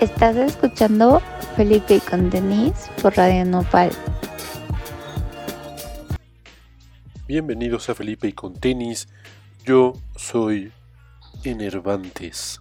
[0.00, 1.22] Estás escuchando
[1.56, 3.90] Felipe con Denise por Radio Nopal.
[7.26, 9.08] Bienvenidos a Felipe y con Tenis.
[9.64, 10.72] Yo soy
[11.42, 12.60] Enervantes.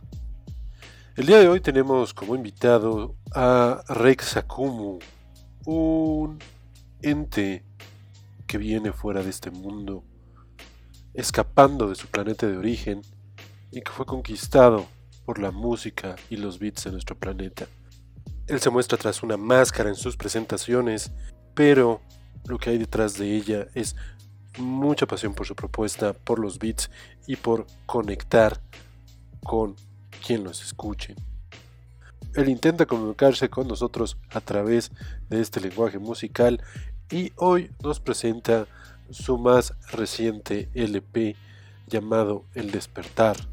[1.16, 5.00] El día de hoy tenemos como invitado a Rex Akumu,
[5.66, 6.40] un
[7.02, 7.64] ente
[8.48, 10.04] que viene fuera de este mundo,
[11.14, 13.02] escapando de su planeta de origen
[13.74, 14.86] y que fue conquistado
[15.26, 17.68] por la música y los beats de nuestro planeta.
[18.48, 21.12] Él se muestra tras una máscara en sus presentaciones,
[21.54, 22.02] pero
[22.46, 23.96] lo que hay detrás de ella es
[24.60, 26.90] mucha pasión por su propuesta, por los beats
[27.26, 28.62] y por conectar
[29.44, 29.76] con
[30.26, 31.16] quien los escuche.
[32.36, 34.92] Él intenta comunicarse con nosotros a través
[35.30, 36.62] de este lenguaje musical
[37.12, 38.68] y hoy nos presenta
[39.10, 41.36] su más reciente LP
[41.88, 43.53] llamado El despertar.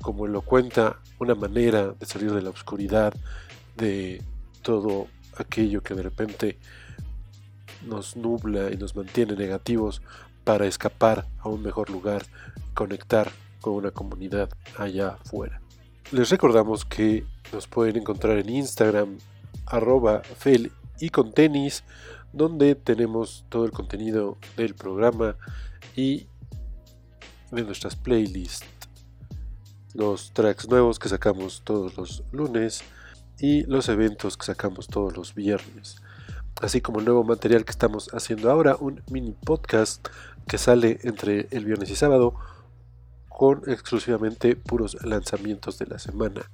[0.00, 3.14] Como lo cuenta, una manera de salir de la oscuridad,
[3.76, 4.22] de
[4.62, 6.58] todo aquello que de repente
[7.86, 10.02] nos nubla y nos mantiene negativos
[10.44, 12.24] para escapar a un mejor lugar,
[12.74, 13.30] conectar
[13.60, 15.60] con una comunidad allá afuera.
[16.12, 19.18] Les recordamos que nos pueden encontrar en Instagram,
[19.66, 21.82] arroba fel y con tenis,
[22.32, 25.36] donde tenemos todo el contenido del programa
[25.96, 26.26] y
[27.50, 28.64] de nuestras playlists,
[29.96, 32.82] los tracks nuevos que sacamos todos los lunes
[33.38, 35.96] y los eventos que sacamos todos los viernes,
[36.60, 40.06] así como el nuevo material que estamos haciendo ahora, un mini podcast
[40.46, 42.34] que sale entre el viernes y sábado
[43.28, 46.50] con exclusivamente puros lanzamientos de la semana.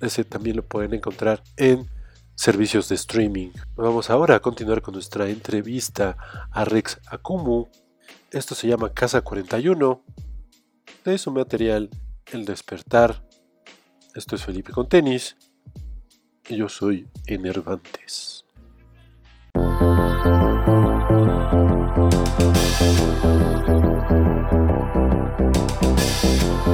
[0.00, 1.86] Ese también lo pueden encontrar en
[2.34, 3.50] servicios de streaming.
[3.76, 6.16] Vamos ahora a continuar con nuestra entrevista
[6.50, 7.68] a Rex Akumu.
[8.30, 10.02] Esto se llama Casa 41.
[11.04, 11.90] De su material
[12.32, 13.22] El despertar.
[14.14, 15.36] Esto es Felipe con tenis.
[16.48, 18.46] Y yo soy Enervantes.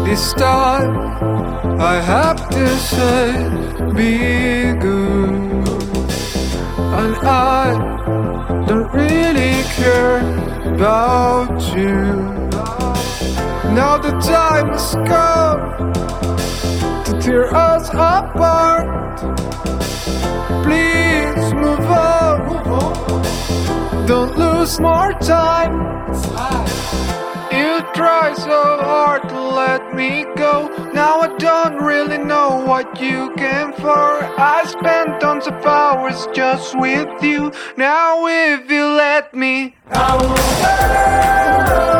[0.05, 0.97] This time
[1.81, 3.33] I have to say
[3.95, 5.69] be good
[6.95, 10.21] And I don't really care
[10.73, 12.48] about you
[13.75, 15.93] Now the time has come
[17.05, 19.19] to tear us apart
[20.65, 22.37] Please move on
[24.07, 25.99] Don't lose more time
[27.51, 30.69] you try so hard to let me go.
[30.93, 34.23] Now I don't really know what you came for.
[34.39, 37.51] I spent tons of hours just with you.
[37.77, 41.98] Now if you let me, I will.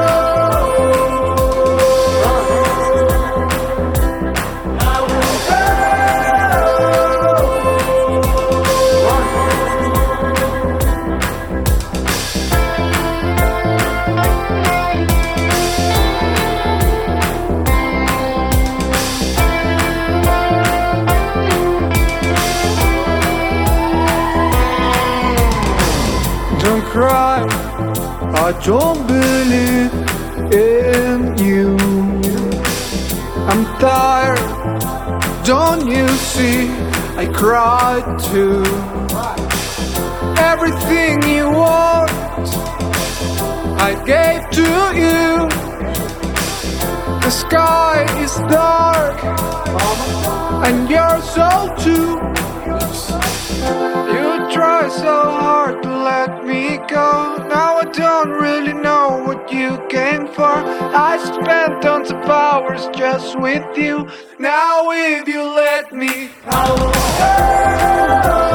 [28.69, 29.95] Don't believe
[30.53, 31.75] in you.
[33.49, 34.39] I'm tired,
[35.43, 36.69] don't you see?
[37.17, 38.63] I cried too.
[40.53, 42.11] Everything you want,
[43.89, 44.69] I gave to
[45.03, 45.49] you.
[47.25, 49.17] The sky is dark,
[50.67, 51.51] and you're so
[51.85, 52.11] too.
[54.13, 57.37] You try so hard let me go.
[57.49, 60.45] Now I don't really know what you came for.
[60.45, 64.09] I spent tons of hours just with you.
[64.39, 68.48] Now if you let me, I will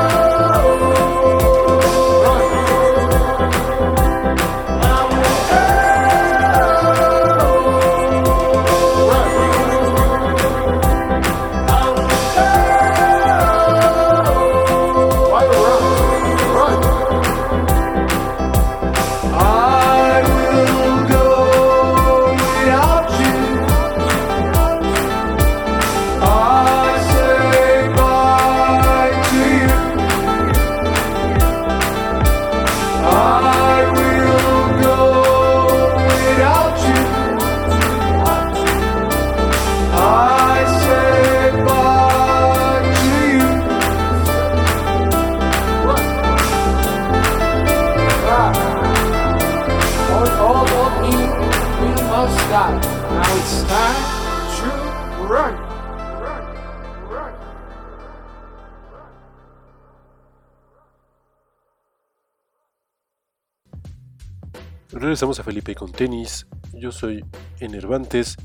[65.23, 66.45] Regresamos a Felipe con tenis.
[66.73, 67.23] Yo soy
[67.61, 68.35] Enervantes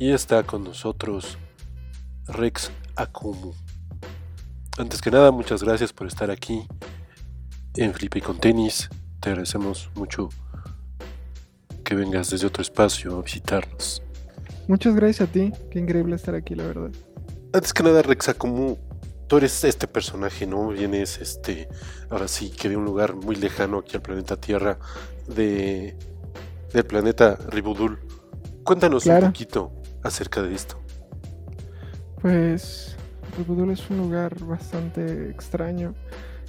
[0.00, 1.38] y está con nosotros
[2.26, 3.52] Rex Akumu.
[4.76, 6.66] Antes que nada, muchas gracias por estar aquí
[7.76, 8.90] en Felipe con tenis.
[9.20, 10.28] Te agradecemos mucho
[11.84, 14.02] que vengas desde otro espacio a visitarnos.
[14.66, 16.90] Muchas gracias a ti, qué increíble estar aquí, la verdad.
[17.52, 18.76] Antes que nada, Rex Akumu,
[19.28, 20.66] tú eres este personaje, ¿no?
[20.70, 21.68] Vienes, este,
[22.10, 24.80] ahora sí, que de un lugar muy lejano aquí al planeta Tierra,
[25.28, 25.96] de,
[26.74, 27.98] del planeta Ribudul.
[28.64, 29.26] Cuéntanos Claro.
[29.26, 29.72] un poquito
[30.02, 30.78] acerca de esto.
[32.20, 32.96] Pues
[33.38, 35.94] Ribudul es un lugar bastante extraño.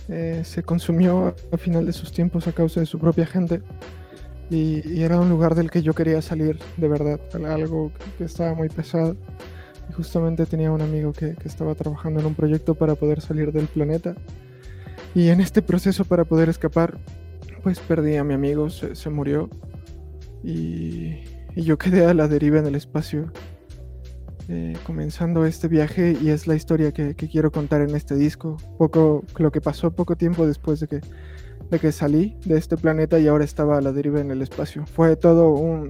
[0.07, 3.61] Eh, se consumió al final de sus tiempos a causa de su propia gente.
[4.49, 7.19] Y, y era un lugar del que yo quería salir, de verdad.
[7.47, 9.15] Algo que estaba muy pesado.
[9.89, 13.51] Y justamente tenía un amigo que, que estaba trabajando en un proyecto para poder salir
[13.51, 14.15] del planeta.
[15.13, 16.97] Y en este proceso para poder escapar,
[17.63, 19.49] pues perdí a mi amigo, se, se murió.
[20.45, 21.23] Y,
[21.55, 23.31] y yo quedé a la deriva en el espacio
[24.47, 28.57] eh, comenzando este viaje y es la historia que, que quiero contar en este disco.
[28.77, 31.01] Poco lo que pasó poco tiempo después de que,
[31.71, 34.85] de que salí de este planeta y ahora estaba a la deriva en el espacio.
[34.85, 35.89] Fue todo un,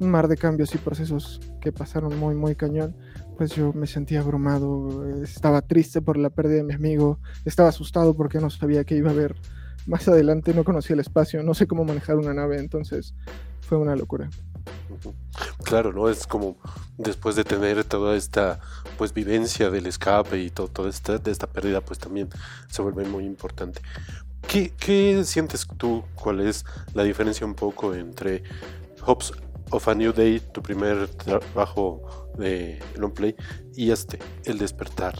[0.00, 2.96] un mar de cambios y procesos que pasaron muy, muy cañón.
[3.36, 8.14] Pues yo me sentía abrumado, estaba triste por la pérdida de mi amigo, estaba asustado
[8.14, 9.36] porque no sabía qué iba a haber
[9.86, 13.14] más adelante, no conocía el espacio, no sé cómo manejar una nave, entonces
[13.60, 14.28] fue una locura.
[15.64, 16.08] Claro, ¿no?
[16.08, 16.56] Es como
[16.96, 18.60] después de tener toda esta
[18.96, 22.28] pues vivencia del escape y todo, toda esta, de esta pérdida, pues también
[22.68, 23.80] se vuelve muy importante.
[24.48, 26.04] ¿Qué, qué sientes tú?
[26.14, 28.44] ¿Cuál es la diferencia un poco entre
[29.04, 29.32] Hopes
[29.70, 33.34] of a New Day, tu primer trabajo de long play,
[33.74, 35.14] y este, El Despertar?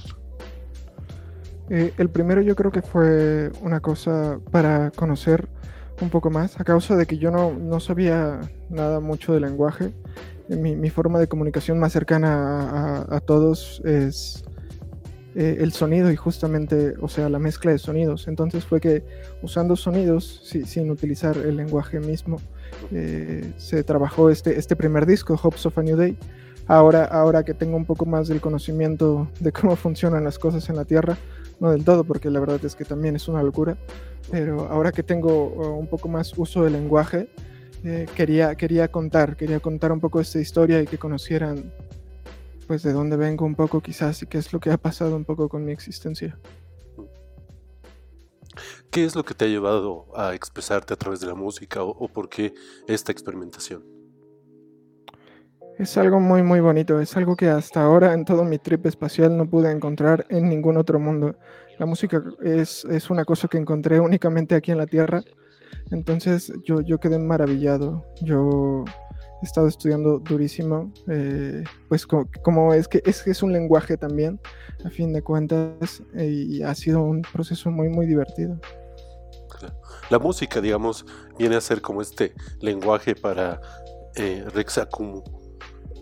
[1.68, 5.48] Eh, el primero yo creo que fue una cosa para conocer
[6.00, 9.92] un poco más, a causa de que yo no, no sabía nada mucho de lenguaje.
[10.48, 14.44] Eh, Mi, mi forma de comunicación más cercana a, a- a todos es
[15.34, 18.28] eh, el sonido y justamente, o sea, la mezcla de sonidos.
[18.28, 19.04] Entonces fue que
[19.42, 22.38] usando sonidos, si- sin utilizar el lenguaje mismo,
[22.92, 26.16] eh, se trabajó este, este primer disco, Hopes of a New Day.
[26.69, 30.76] Ahora, ahora que tengo un poco más del conocimiento de cómo funcionan las cosas en
[30.76, 31.16] la Tierra,
[31.61, 33.76] no del todo, porque la verdad es que también es una locura,
[34.31, 37.31] pero ahora que tengo uh, un poco más uso del lenguaje,
[37.85, 41.73] eh, quería, quería contar, quería contar un poco esta historia y que conocieran
[42.67, 45.25] pues de dónde vengo un poco quizás y qué es lo que ha pasado un
[45.25, 46.37] poco con mi existencia.
[48.91, 51.91] ¿Qué es lo que te ha llevado a expresarte a través de la música o,
[51.91, 52.55] o por qué
[52.88, 53.95] esta experimentación?
[55.78, 59.37] Es algo muy muy bonito, es algo que hasta ahora en todo mi trip espacial
[59.37, 61.37] no pude encontrar en ningún otro mundo.
[61.78, 65.23] La música es, es una cosa que encontré únicamente aquí en la Tierra,
[65.90, 68.06] entonces yo, yo quedé maravillado.
[68.23, 68.84] Yo
[69.43, 74.40] he estado estudiando durísimo, eh, pues co- como, es que es, es un lenguaje también,
[74.82, 78.58] a fin de cuentas, y ha sido un proceso muy muy divertido.
[80.08, 81.05] La música, digamos,
[81.38, 83.61] viene a ser como este lenguaje para
[84.14, 85.22] eh, Rex Akumu.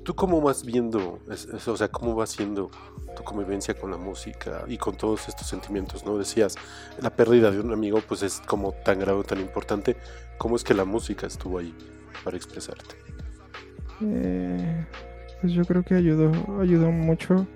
[0.04, 1.18] ¿Tú cómo vas viendo,
[1.66, 2.70] o sea, cómo va siendo
[3.16, 6.18] tu convivencia con la música y con todos estos sentimientos, ¿no?
[6.18, 6.56] Decías,
[7.00, 9.96] la pérdida de un amigo pues es como tan grave, tan importante.
[10.36, 11.74] ¿Cómo es que la música estuvo ahí
[12.22, 12.96] para expresarte?
[14.02, 14.86] Eh,
[15.40, 17.46] pues yo creo que ayudó, ayudó mucho.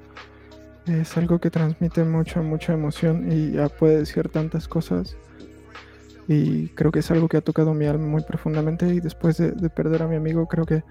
[0.87, 5.17] Es algo que transmite mucha, mucha emoción y ya puede decir tantas cosas.
[6.31, 8.87] Y creo que es algo que ha tocado mi alma muy profundamente.
[8.95, 10.85] Y después de, de perder a mi amigo, creo que,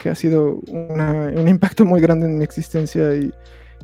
[0.00, 3.32] que ha sido una- un impacto muy grande en mi existencia y,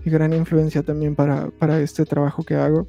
[0.04, 2.86] y gran influencia también para, para este trabajo que hago.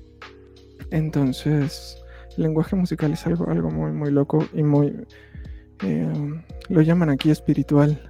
[0.91, 1.97] Entonces,
[2.35, 5.05] el lenguaje musical es algo, algo muy, muy loco y muy.
[5.83, 8.01] eh, lo llaman aquí espiritual.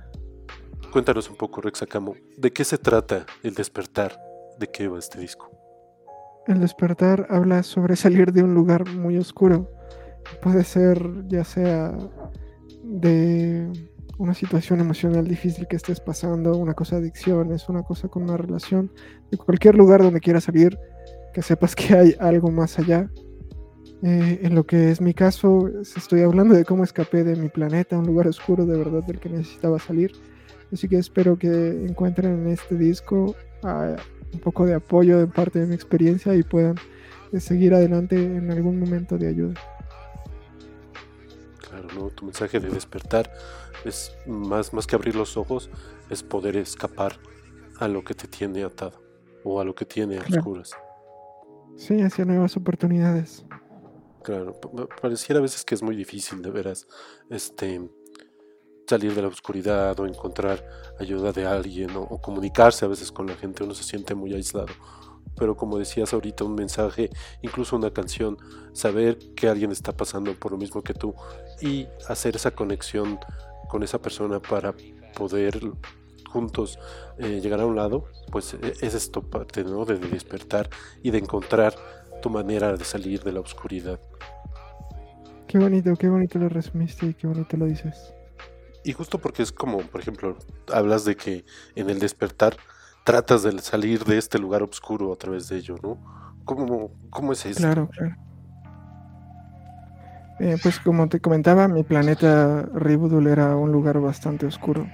[0.92, 4.20] Cuéntanos un poco, Rex Akumu, ¿de qué se trata el despertar?
[4.58, 5.52] ¿De qué va este disco?
[6.48, 9.70] El despertar habla sobre salir de un lugar muy oscuro.
[10.42, 11.98] Puede ser ya sea
[12.84, 13.68] de
[14.18, 18.38] una situación emocional difícil que estés pasando, una cosa de adicciones, una cosa con una
[18.38, 18.92] relación,
[19.32, 20.78] de cualquier lugar donde quieras salir,
[21.34, 23.10] que sepas que hay algo más allá.
[24.02, 27.50] Eh, en lo que es mi caso, es- estoy hablando de cómo escapé de mi
[27.50, 30.12] planeta, un lugar oscuro de verdad del que necesitaba salir.
[30.72, 33.96] Así que espero que encuentren en este disco ah,
[34.34, 36.76] un poco de apoyo de parte de mi experiencia y puedan
[37.34, 39.54] eh, seguir adelante en algún momento de ayuda.
[42.16, 43.32] Tu mensaje de despertar
[43.86, 45.70] es más, más que abrir los ojos,
[46.10, 47.14] es poder escapar
[47.80, 49.02] a lo que te tiene atado
[49.44, 50.42] o a lo que tiene a Claro.
[50.42, 50.72] oscuras.
[51.78, 53.46] Sí, hacia nuevas oportunidades.
[54.24, 56.88] Claro, pa- pa- pareciera a veces que es muy difícil de veras
[57.30, 57.90] este
[58.88, 60.66] salir de la oscuridad o encontrar
[61.00, 64.34] ayuda de alguien o, o comunicarse a veces con la gente, uno se siente muy
[64.34, 64.74] aislado.
[65.40, 67.10] Pero como decías ahorita, un mensaje,
[67.42, 68.38] incluso una canción,
[68.74, 71.16] saber que alguien está pasando por lo mismo que tú
[71.62, 73.20] y hacer esa conexión
[73.70, 74.74] con esa persona para
[75.16, 75.60] poder
[76.30, 76.78] juntos
[77.18, 80.70] eh, llegar a un lado, pues e- es esto parte de despertar
[81.02, 81.74] y de encontrar
[82.22, 84.00] tu manera de salir de la oscuridad.
[85.48, 88.14] Qué bonito, qué bonito lo resumiste y qué bonito lo dices.
[88.84, 90.38] Y justo porque es como, por ejemplo,
[90.72, 91.44] hablas de que
[91.76, 92.56] en el despertar
[93.10, 95.98] tratas de salir de este lugar oscuro a través de ello, ¿no?
[96.46, 97.60] ¿Cómo, cómo es eso?
[97.60, 98.16] Claro, claro.
[100.40, 104.88] Eh, pues como te comentaba, mi planeta Ribudul era un lugar bastante oscuro.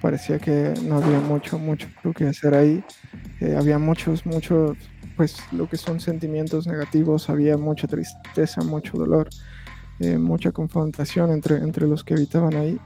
[0.00, 2.84] Parecía que no había mucho, mucho que hacer ahí.
[3.40, 4.78] Eh, había muchos, muchos,
[5.16, 9.30] pues lo que son sentimientos negativos, había mucha tristeza, mucho dolor,
[9.98, 12.78] eh, mucha confrontación entre, entre los que habitaban ahí.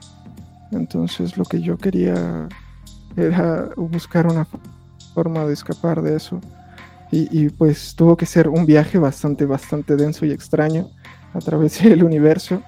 [0.71, 2.49] Entonces lo que yo quería
[3.17, 4.61] era buscar una fo-
[5.15, 6.41] forma de escapar de eso.
[7.11, 10.89] Y, y, pues tuvo que ser un viaje bastante, bastante denso y extraño
[11.35, 12.63] a través del universo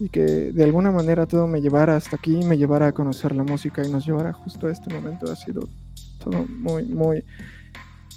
[0.00, 3.44] y que de alguna manera todo me llevara hasta aquí, me llevara a conocer la
[3.44, 5.30] música y nos llevara justo a este momento.
[5.30, 5.68] Ha sido
[6.22, 7.24] todo muy, muy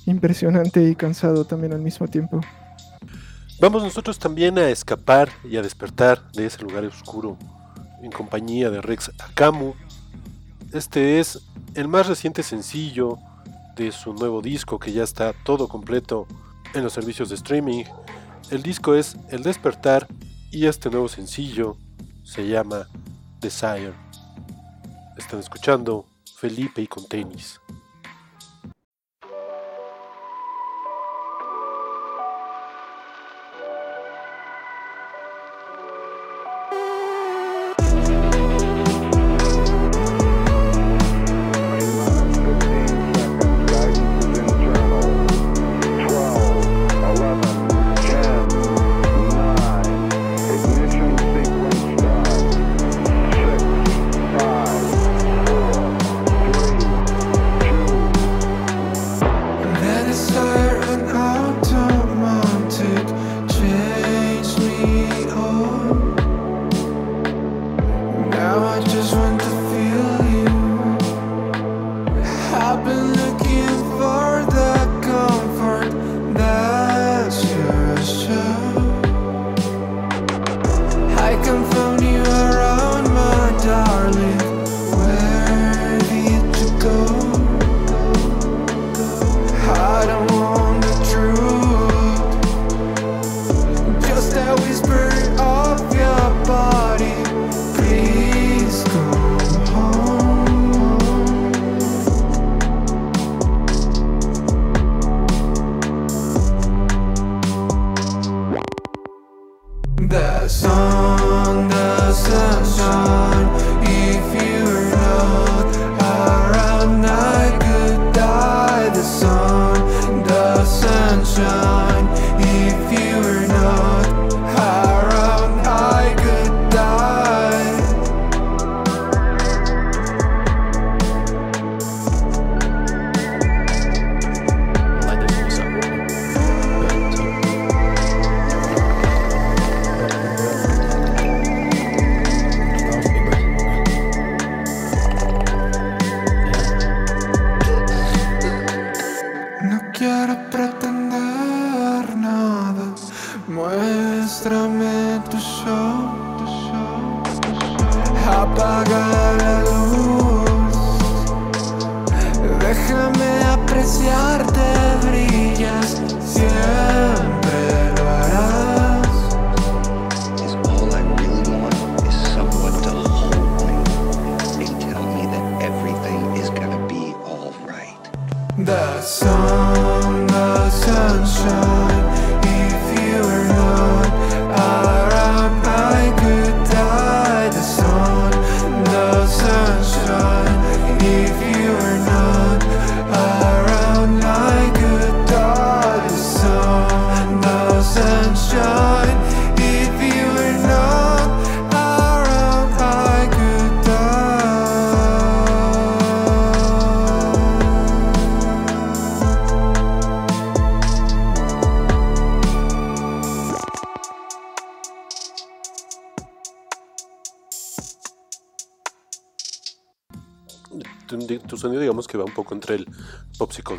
[0.06, 2.42] impresionante y cansado también al mismo tiempo.
[3.62, 7.38] Vamos nosotros también a escapar y a despertar de ese lugar oscuro
[8.02, 9.74] en compañía de Rex Akamu.
[10.74, 11.40] Este es
[11.74, 13.18] el más reciente sencillo
[13.76, 16.28] de su nuevo disco que ya está todo completo
[16.76, 17.86] en los servicios de streaming.
[18.52, 20.08] El disco es El Despertar
[20.52, 21.76] y este nuevo sencillo
[22.24, 22.88] se llama
[23.40, 23.94] Desire.
[25.18, 27.60] Están escuchando Felipe y con tenis.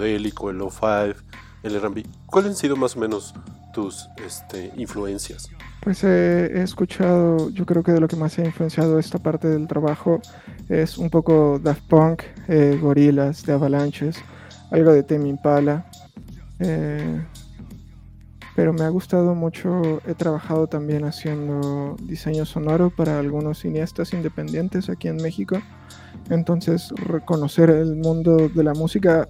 [0.01, 1.15] Psicodélico, el lo-fi,
[1.63, 2.05] el R&B.
[2.27, 3.35] ¿Cuáles han sido más o menos
[3.73, 5.49] tus este, influencias?
[5.83, 9.49] Pues eh, he escuchado, yo creo que de lo que más ha influenciado esta parte
[9.49, 10.21] del trabajo
[10.69, 14.17] es un poco Daft Punk, eh, Gorillaz, de Avalanches,
[14.71, 15.87] algo de Tame Impala.
[16.59, 17.21] eh,
[18.57, 24.91] pero me ha gustado mucho, he trabajado también haciendo diseño sonoro para algunos cineastas independientes
[24.91, 25.63] aquí en México.
[26.29, 29.29] Entonces reconocer el mundo de la música,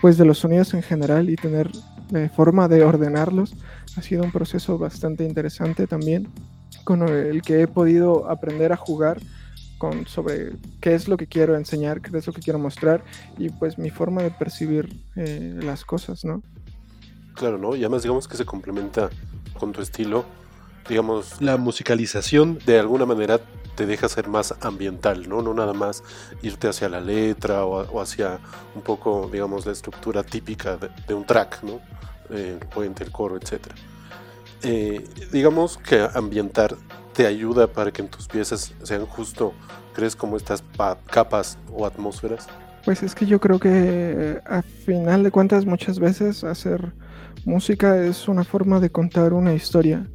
[0.00, 1.70] pues de los sonidos en general y tener
[2.14, 3.54] eh, forma de ordenarlos
[3.96, 6.28] ha sido un proceso bastante interesante también,
[6.84, 9.20] con el que he podido aprender a jugar
[9.78, 13.04] con sobre qué es lo que quiero enseñar, qué es lo que quiero mostrar
[13.38, 16.42] y pues mi forma de percibir eh, las cosas, ¿no?
[17.34, 17.74] Claro, ¿no?
[17.74, 19.10] Y además digamos que se complementa
[19.58, 20.24] con tu estilo.
[20.88, 23.40] Digamos, la musicalización de alguna manera
[23.74, 25.42] te deja ser más ambiental, ¿no?
[25.42, 26.02] No nada más
[26.42, 28.38] irte hacia la letra o, o hacia
[28.74, 31.80] un poco, digamos, la estructura típica de, de un track, ¿no?
[32.30, 33.60] Eh, el puente, el coro, etc.
[34.62, 36.76] Eh, digamos que ambientar
[37.12, 39.52] te ayuda para que en tus piezas sean justo,
[39.94, 42.46] crees como estas pa- capas o atmósferas.
[42.84, 46.92] Pues es que yo creo que a final de cuentas muchas veces hacer
[47.44, 50.06] música es una forma de contar una historia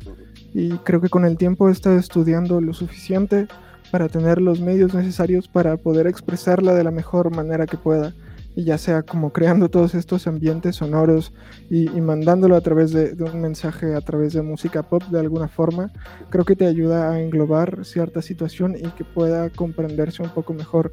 [0.54, 3.48] y creo que con el tiempo he estado estudiando lo suficiente
[3.92, 8.14] para tener los medios necesarios para poder expresarla de la mejor manera que pueda
[8.56, 11.32] y ya sea como creando todos estos ambientes sonoros
[11.70, 15.92] y, mandándolo a través de, un mensaje, a través de música pop de alguna forma,
[16.30, 20.92] creo que te ayuda a englobar cierta situación y que pueda comprenderse un poco mejor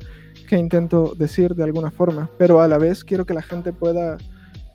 [0.49, 4.17] que intento decir de alguna forma, pero a la vez quiero que la gente pueda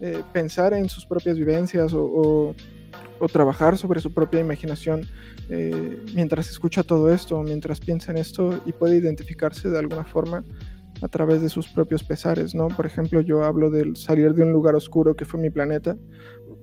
[0.01, 2.53] eh, pensar en sus propias vivencias o-
[3.19, 5.07] o trabajar sobre su propia imaginación
[5.49, 10.43] eh, mientras escucha todo esto, mientras piensa en esto y puede identificarse de alguna forma
[11.01, 12.67] a través de sus propios pesares, ¿no?
[12.67, 15.97] Por ejemplo, yo hablo del salir de un lugar oscuro que fue mi planeta,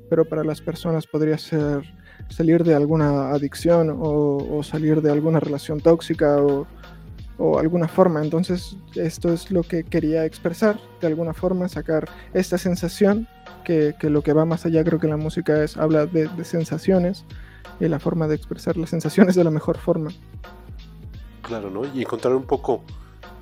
[0.08, 1.82] pero para las personas podría ser
[2.28, 8.22] salir de alguna adicción o, salir de alguna relación tóxica o alguna forma.
[8.22, 13.28] Entonces, esto es lo que quería expresar, de alguna forma, sacar esta sensación,
[13.64, 17.24] que, que lo que va más allá, creo que la música es, habla de, sensaciones
[17.80, 20.10] y la forma de expresar las sensaciones de la mejor forma.
[21.42, 21.84] Claro, ¿no?
[21.94, 22.82] Y encontrar un poco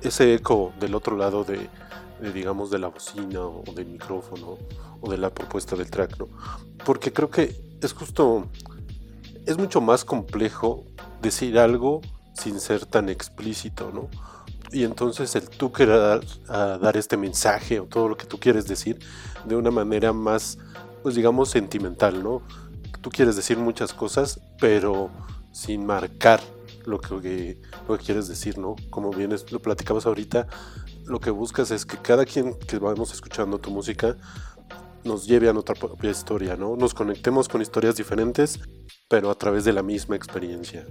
[0.01, 1.69] ese eco del otro lado de,
[2.21, 4.57] de, digamos, de la bocina o del micrófono
[5.01, 6.27] o de la propuesta del track, ¿no?
[6.85, 8.47] Porque creo que es justo,
[9.45, 10.83] es mucho más complejo
[11.21, 12.01] decir algo
[12.33, 14.09] sin ser tan explícito, ¿no?
[14.71, 18.67] Y entonces el tú querer a dar este mensaje o todo lo que tú quieres
[18.67, 18.99] decir
[19.45, 20.57] de una manera más,
[21.03, 22.41] pues digamos, sentimental, ¿no?
[23.01, 25.09] Tú quieres decir muchas cosas, pero
[25.51, 26.41] sin marcar
[26.85, 28.75] lo que, lo que quieres decir, ¿no?
[28.89, 30.47] Como bien lo platicamos ahorita,
[31.05, 34.17] lo que buscas es que cada quien que vamos escuchando tu música
[35.03, 36.75] nos lleve a nuestra propia historia, ¿no?
[36.75, 38.59] Nos conectemos con historias diferentes,
[39.07, 40.85] pero a través de la misma experiencia.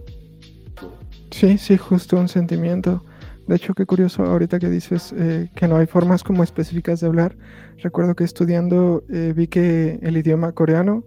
[1.30, 3.04] Sí, sí, justo un sentimiento.
[3.46, 7.06] De hecho, qué curioso ahorita que dices eh, que no hay formas como específicas de
[7.06, 7.36] hablar.
[7.78, 11.04] Recuerdo que estudiando eh, vi que el idioma coreano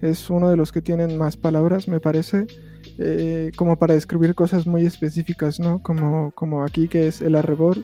[0.00, 2.46] es uno de los que tienen más palabras, me parece,
[2.98, 5.82] eh, como para describir cosas muy específicas, ¿no?
[5.82, 7.78] Como, como aquí que es el arrebor,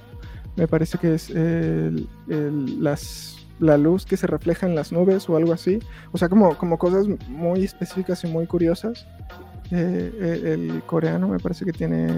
[0.57, 5.29] me parece que es el- el- las, la luz que se refleja en las nubes
[5.29, 5.81] o algo así.
[6.12, 9.07] O sea, como, como cosas muy específicas y muy curiosas.
[9.70, 12.09] Eh, el coreano me parece que tiene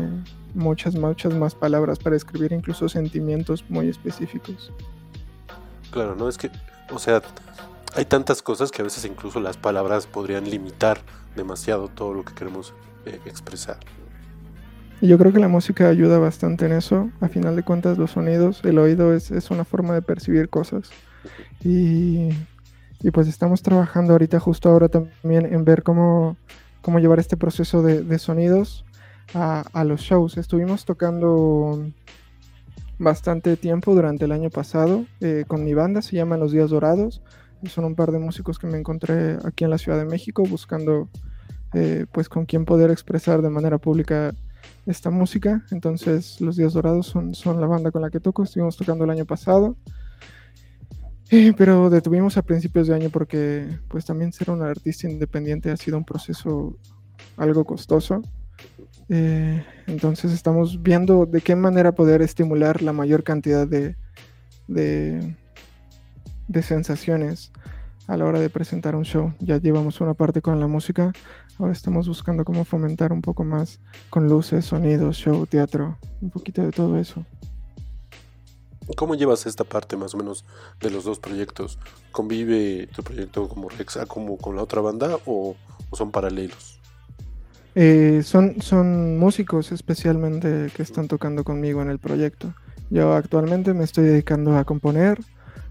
[0.54, 4.72] muchas, muchas más palabras para describir incluso sentimientos muy específicos.
[5.90, 6.28] Claro, ¿no?
[6.28, 6.50] Es que,
[6.92, 7.22] o sea,
[7.96, 11.00] hay tantas cosas que a veces incluso las palabras podrían limitar
[11.34, 12.72] demasiado todo lo que queremos
[13.06, 13.78] eh, expresar.
[15.00, 17.10] Y yo creo que la música ayuda bastante en eso.
[17.20, 20.90] A final de cuentas, los sonidos, el oído es, es una forma de percibir cosas.
[21.64, 22.28] Y,
[23.00, 26.36] y pues estamos trabajando ahorita, justo ahora también, en ver cómo,
[26.82, 28.84] cómo llevar este proceso de, sonidos
[29.34, 30.36] a, los shows.
[30.36, 31.86] Estuvimos tocando
[32.98, 37.22] bastante tiempo durante el año pasado eh, con mi banda, se llaman Los Días Dorados.
[37.64, 41.08] Son un par de músicos que me encontré aquí en la Ciudad de México buscando
[41.74, 44.34] eh, pues con quién poder expresar de manera pública
[44.86, 45.62] esta música.
[45.70, 48.42] Entonces, Los Días Dorados son, son la banda con la que toco.
[48.42, 49.76] Estuvimos tocando el año pasado.
[51.32, 55.76] Eh, pero detuvimos a principios de año porque pues también ser un artista independiente ha
[55.76, 56.76] sido un proceso
[57.36, 58.22] algo costoso.
[59.08, 63.96] Eh, entonces estamos viendo de qué manera poder estimular la mayor cantidad de,
[64.66, 65.36] de,
[66.48, 67.52] de sensaciones
[68.08, 69.32] a la hora de presentar un show.
[69.38, 71.12] Ya llevamos una parte con la música,
[71.58, 73.78] ahora estamos buscando cómo fomentar un poco más
[74.10, 77.24] con luces, sonidos, show, teatro, un poquito de todo eso.
[78.96, 80.44] ¿Cómo llevas esta parte más o menos
[80.80, 81.78] de los dos proyectos?
[82.12, 85.56] ¿Convive tu proyecto como Rex A como con la otra banda o,
[85.90, 86.80] o son paralelos?
[87.74, 92.52] Eh, son, son músicos especialmente que están tocando conmigo en el proyecto.
[92.90, 95.20] Yo actualmente me estoy dedicando a componer,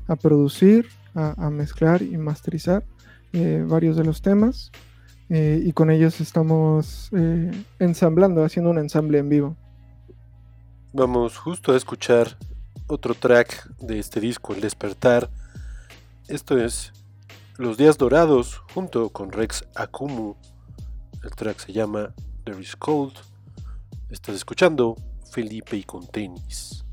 [0.07, 2.85] a producir, a, a mezclar y masterizar
[3.33, 4.71] eh, varios de los temas
[5.29, 7.11] eh, y con ellos estamos
[7.79, 9.57] ensamblando, haciendo un ensamble en vivo.
[10.93, 12.37] Vamos justo a escuchar
[12.89, 15.29] otro track de este disco, El Despertar.
[16.27, 16.91] Esto es
[17.57, 20.35] Los Días Dorados junto con Rex Akumu.
[21.23, 23.13] El track se llama There is Cold.
[24.09, 24.95] Estás escuchando
[25.31, 26.83] Felipe y con tenis.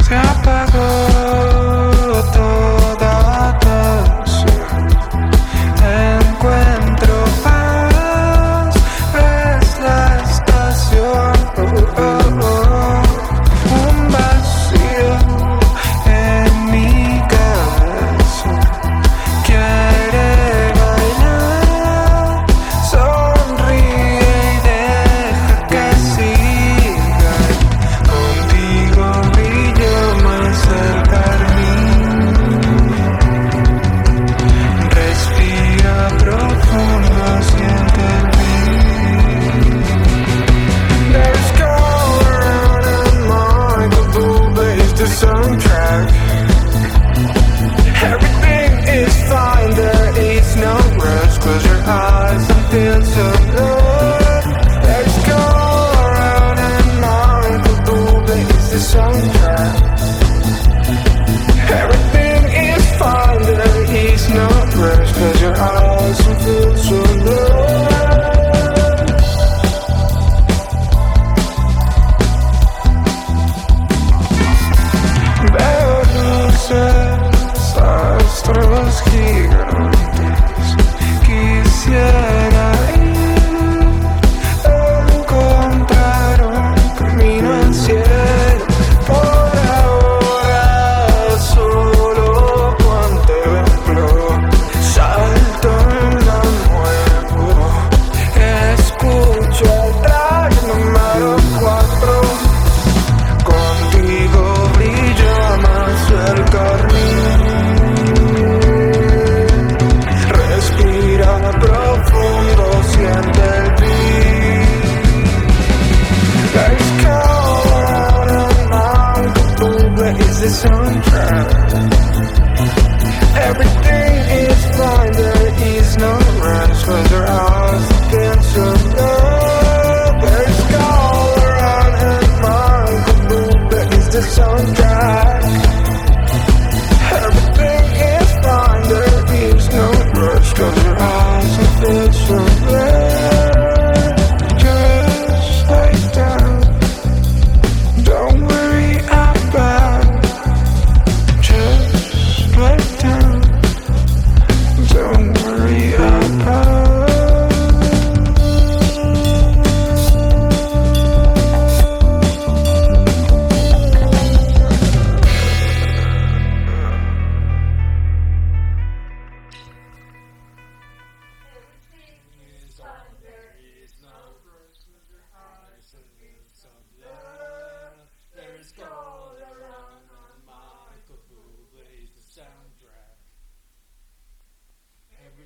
[0.00, 1.53] Se apagó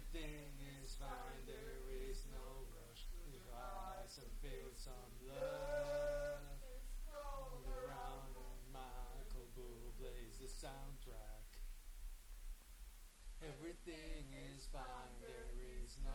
[0.09, 3.05] Everything is fine, there is no rush.
[5.29, 5.59] Love.
[13.43, 15.53] Everything is fine, there
[15.85, 16.11] is no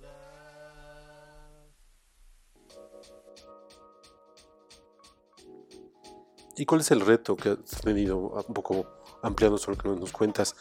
[0.00, 0.38] love.
[6.56, 10.12] ¿Y cuál es el reto que has tenido un poco ampliando sobre lo que nos
[10.12, 10.54] cuentas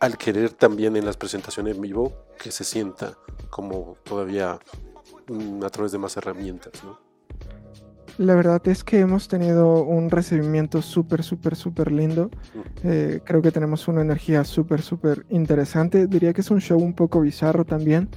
[0.00, 3.14] al querer también en las presentaciones en vivo que se sienta
[3.50, 4.58] como todavía
[5.28, 6.98] mm, a través de más herramientas, ¿no?
[8.18, 12.30] La verdad es que hemos tenido un recibimiento súper, súper, súper lindo.
[12.84, 16.06] Eh, creo que tenemos una energía súper, súper interesante.
[16.06, 18.10] Diría que es un show un poco bizarro también,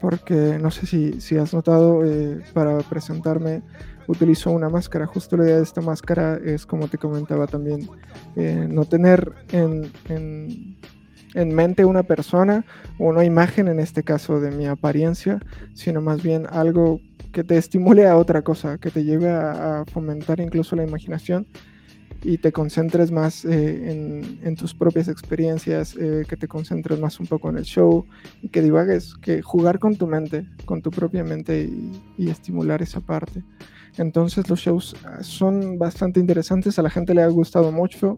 [0.00, 3.62] porque no sé si, si has notado, eh, para presentarme
[4.06, 5.06] utilizo una máscara.
[5.06, 7.88] Justo la idea de esta máscara es, como te comentaba también,
[8.36, 10.76] eh, no tener en, en,
[11.34, 12.64] en mente una persona
[12.98, 15.40] o una imagen, en este caso de mi apariencia,
[15.74, 17.00] sino más bien algo
[17.32, 21.46] que te estimule a otra cosa, que te lleve a, fomentar incluso la imaginación
[22.22, 27.26] y te concentres más eh, en, tus propias experiencias, eh, que te concentres más un
[27.26, 28.06] poco en el show
[28.40, 31.68] y que divagues, que jugar con tu mente, con tu propia mente
[32.16, 33.42] y estimular esa parte.
[33.96, 38.16] Entonces los shows ah, son bastante interesantes, a la gente le ha gustado mucho.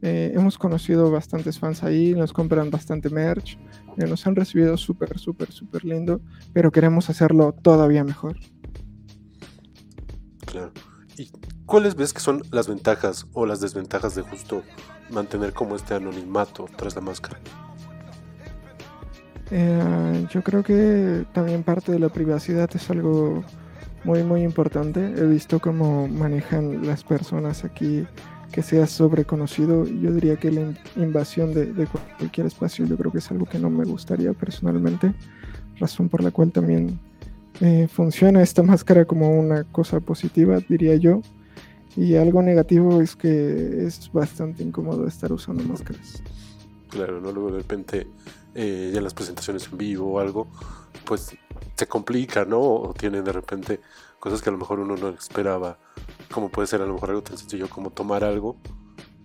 [0.00, 3.56] Eh, hemos conocido bastantes fans ahí, nos compran bastante merch,
[3.98, 6.20] eh, nos han recibido súper, súper, súper lindo,
[6.52, 8.36] pero queremos hacerlo todavía mejor.
[10.44, 10.72] Claro.
[11.16, 11.30] ¿Y
[11.66, 14.62] cuáles ves que son las ventajas o las desventajas de justo
[15.10, 17.38] mantener como este anonimato tras la máscara?
[19.52, 23.44] Eh, yo creo que también parte de la privacidad es algo
[24.04, 25.00] muy muy importante.
[25.16, 28.06] He visto cómo manejan las personas aquí
[28.52, 29.86] que seas sobreconocido.
[29.86, 31.86] Yo diría que la invasión de, de,
[32.18, 35.12] cualquier espacio yo creo que es algo que no me gustaría personalmente.
[35.78, 37.00] Razón por la cual también
[37.60, 41.20] eh, funciona esta máscara como una cosa positiva, diría yo.
[41.96, 46.22] Y algo negativo es que es bastante incómodo estar usando máscaras.
[46.92, 47.32] Claro, ¿no?
[47.32, 48.06] Luego de repente
[48.54, 50.46] eh, ya en las presentaciones en vivo o algo,
[51.06, 51.34] pues
[51.74, 52.60] se complica, ¿no?
[52.60, 53.80] O tienen de repente
[54.20, 55.78] cosas que a lo mejor uno no esperaba,
[56.30, 58.58] como puede ser a lo mejor algo tan sencillo como tomar algo,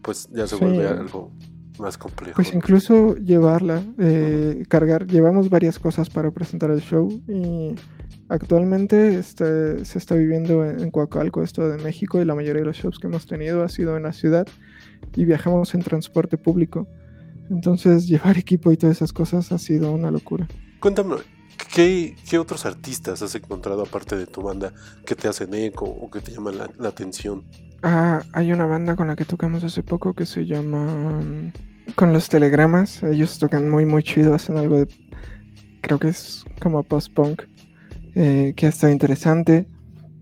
[0.02, 0.64] pues ya se sí.
[0.64, 1.30] vuelve algo
[1.78, 2.38] más complejo.
[2.38, 7.76] Pues incluso llevarla, eh, cargar, llevamos varias cosas para presentar el show y
[8.30, 12.68] actualmente este, se está viviendo en, en Coacalco, esto de México, y la mayoría de
[12.68, 14.48] los shows que hemos tenido ha sido en la ciudad
[15.18, 16.88] y viajamos en transporte público.
[17.50, 20.48] Entonces llevar equipo y todas esas cosas ha sido una locura.
[20.80, 21.16] Cuéntame,
[21.74, 24.74] ¿qué, ¿qué, otros artistas has encontrado aparte de tu banda
[25.06, 27.46] que te hacen eco o que te llaman la, la, atención?
[27.84, 31.52] Ah, hay una banda con la que tocamos hace poco que se llama
[31.96, 33.04] Con los Telegramas.
[33.04, 34.88] Ellos tocan muy muy chido, hacen algo de...
[35.82, 37.44] Creo que es como post-punk,
[38.16, 39.68] eh, que ha estado interesante.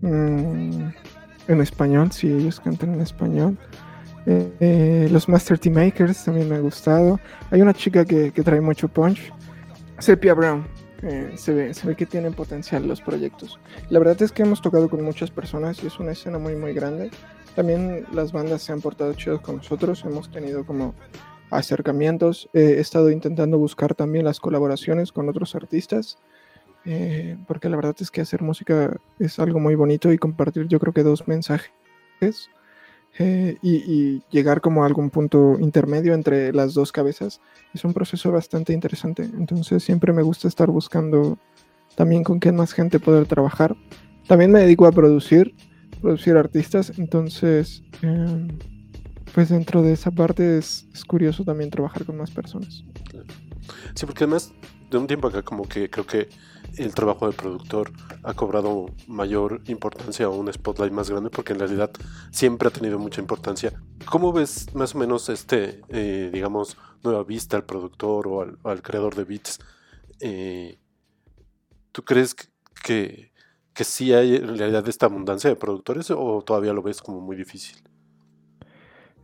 [0.00, 0.90] Mm,
[1.48, 3.58] en español, sí, ellos cantan en español.
[4.26, 7.20] Eh, eh, los Master Team Makers también me ha gustado.
[7.50, 9.32] Hay una chica que, que trae mucho punch.
[9.98, 10.66] Sepia Brown.
[11.02, 13.60] Eh, se, ve, se ve que tienen potencial los proyectos.
[13.90, 16.72] La verdad es que hemos tocado con muchas personas y es una escena muy muy
[16.72, 17.10] grande.
[17.54, 20.04] También las bandas se han portado chidos con nosotros.
[20.04, 20.94] Hemos tenido como
[21.50, 22.48] acercamientos.
[22.52, 26.18] he estado intentando buscar también las colaboraciones con otros artistas.
[26.88, 30.78] Eh, porque la verdad es que hacer música es algo muy bonito y compartir yo
[30.78, 31.72] creo que dos mensajes
[33.18, 37.40] eh, y, llegar como a algún punto intermedio entre las dos cabezas
[37.72, 39.22] es un proceso bastante interesante.
[39.22, 41.38] Entonces siempre me gusta estar buscando
[41.94, 43.76] también con qué más gente poder trabajar.
[44.26, 45.54] También me dedico a producir,
[46.00, 48.48] producir artistas, entonces eh,
[49.34, 52.84] pues dentro de esa parte es, es, curioso también trabajar con más personas.
[53.94, 54.52] Sí, porque además
[54.90, 56.28] de un tiempo acá como que creo que
[56.76, 61.58] el trabajo del productor ha cobrado mayor importancia o un spotlight más grande porque en
[61.58, 61.90] realidad
[62.30, 63.72] siempre ha tenido mucha importancia.
[64.04, 69.14] ¿Cómo ves más o menos este, eh, digamos, nueva vista al productor o al, creador
[69.14, 69.58] de beats?
[70.20, 70.78] Eh,
[71.92, 72.46] ¿Tú crees que,
[72.82, 73.32] que,
[73.72, 77.36] que sí hay en realidad esta abundancia de productores o todavía lo ves como muy
[77.36, 77.76] difícil?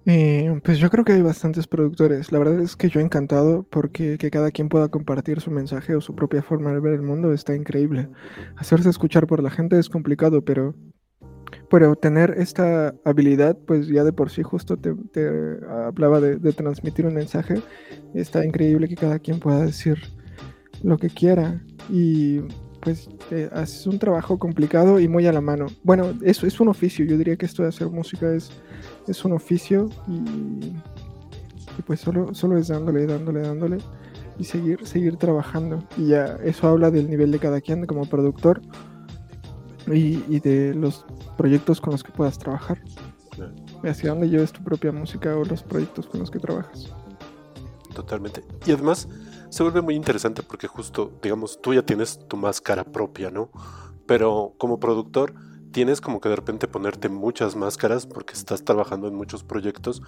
[0.05, 2.33] Eh, pues yo creo que hay bastantes productores.
[2.33, 5.95] La verdad es que yo he encantado porque que cada quien pueda compartir su mensaje
[5.95, 8.09] o su propia forma de ver el mundo está increíble.
[8.57, 10.75] Hacerse escuchar por la gente es complicado, pero,
[11.71, 14.91] pero tener esta habilidad, pues ya de por sí justo te,
[15.69, 17.63] hablaba de, transmitir un mensaje.
[18.15, 19.99] Está increíble que cada quien pueda decir
[20.83, 22.41] lo que quiera y
[22.83, 25.67] pues eh, es un trabajo complicado y muy a la mano.
[25.83, 27.05] Bueno, eso es un oficio.
[27.05, 28.51] Yo diría que esto de hacer música es
[29.07, 30.13] es un oficio y,
[31.79, 33.79] y, pues solo, solo es dándole, dándole, dándole
[34.39, 35.83] y seguir, seguir trabajando.
[35.97, 38.61] Y ya eso habla del nivel de cada quien como productor
[39.87, 41.05] y, y de los
[41.37, 42.81] proyectos con los que puedas trabajar.
[43.31, 43.55] Claro.
[43.85, 46.93] Hacia dónde lleves tu propia música o los proyectos con los que trabajas.
[47.95, 48.43] Totalmente.
[48.67, 49.09] Y además
[49.53, 53.51] se vuelve muy interesante porque justo, digamos, tú ya tienes tu máscara propia, ¿no?
[54.07, 55.35] Pero como productor
[55.73, 60.01] tienes como que de repente ponerte muchas máscaras porque estás trabajando en muchos proyectos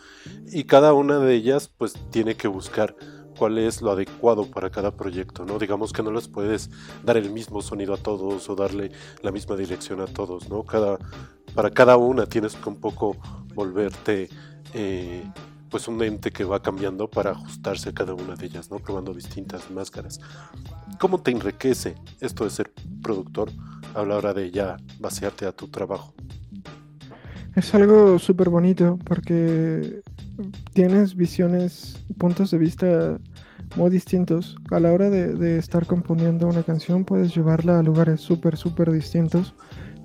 [0.50, 2.96] y cada una de ellas pues tiene que buscar
[3.38, 5.58] cuál es lo adecuado para cada proyecto, ¿no?
[5.58, 6.70] Digamos que no les puedes
[7.04, 10.62] dar el mismo sonido a todos o darle la misma dirección a todos, ¿no?
[10.62, 10.98] Cada,
[11.54, 13.18] para cada una tienes que un poco
[13.54, 14.30] volverte
[14.72, 15.22] eh,
[15.74, 18.78] pues un ente que va cambiando para ajustarse a cada una de ellas, ¿no?
[18.78, 20.20] Probando distintas máscaras.
[21.00, 23.50] ¿Cómo te enriquece esto de ser productor
[23.92, 26.14] a la hora de ya vaciarte a tu trabajo?
[27.56, 30.00] Es algo súper bonito porque
[30.74, 33.18] tienes visiones, puntos de vista
[33.74, 34.54] muy distintos.
[34.70, 39.56] A la hora de, estar componiendo una canción puedes llevarla a lugares súper, súper distintos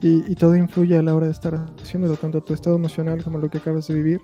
[0.02, 3.38] y, y todo influye a la hora de estar haciéndolo, tanto tu estado emocional como
[3.38, 4.20] lo que acabas de vivir.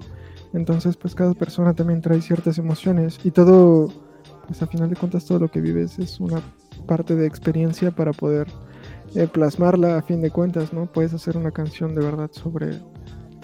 [0.56, 3.92] Entonces, pues cada persona también trae ciertas emociones y todo,
[4.48, 6.42] pues a final de cuentas todo lo que vives es una
[6.88, 8.48] parte de experiencia para poder
[9.16, 10.86] eh, plasmarla a fin de cuentas, ¿no?
[10.86, 12.72] Puedes hacer una canción de verdad sobre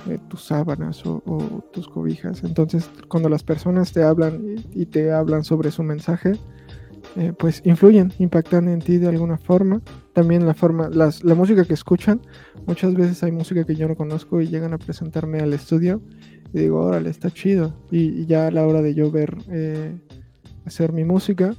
[0.09, 1.21] eh, tus sábanas o,
[1.71, 2.43] tus cobijas.
[2.43, 4.41] Entonces, cuando las personas te hablan
[4.73, 6.33] y, y te hablan sobre su mensaje,
[7.15, 9.81] eh, pues influyen, impactan en ti de alguna forma.
[10.13, 12.21] También la forma, las, la música que escuchan,
[12.67, 16.01] muchas veces hay música que yo no conozco y llegan a presentarme al estudio
[16.53, 17.73] y digo, órale, está chido.
[17.91, 19.97] Y, ya a la hora de yo ver, eh,
[20.65, 21.55] hacer mi música,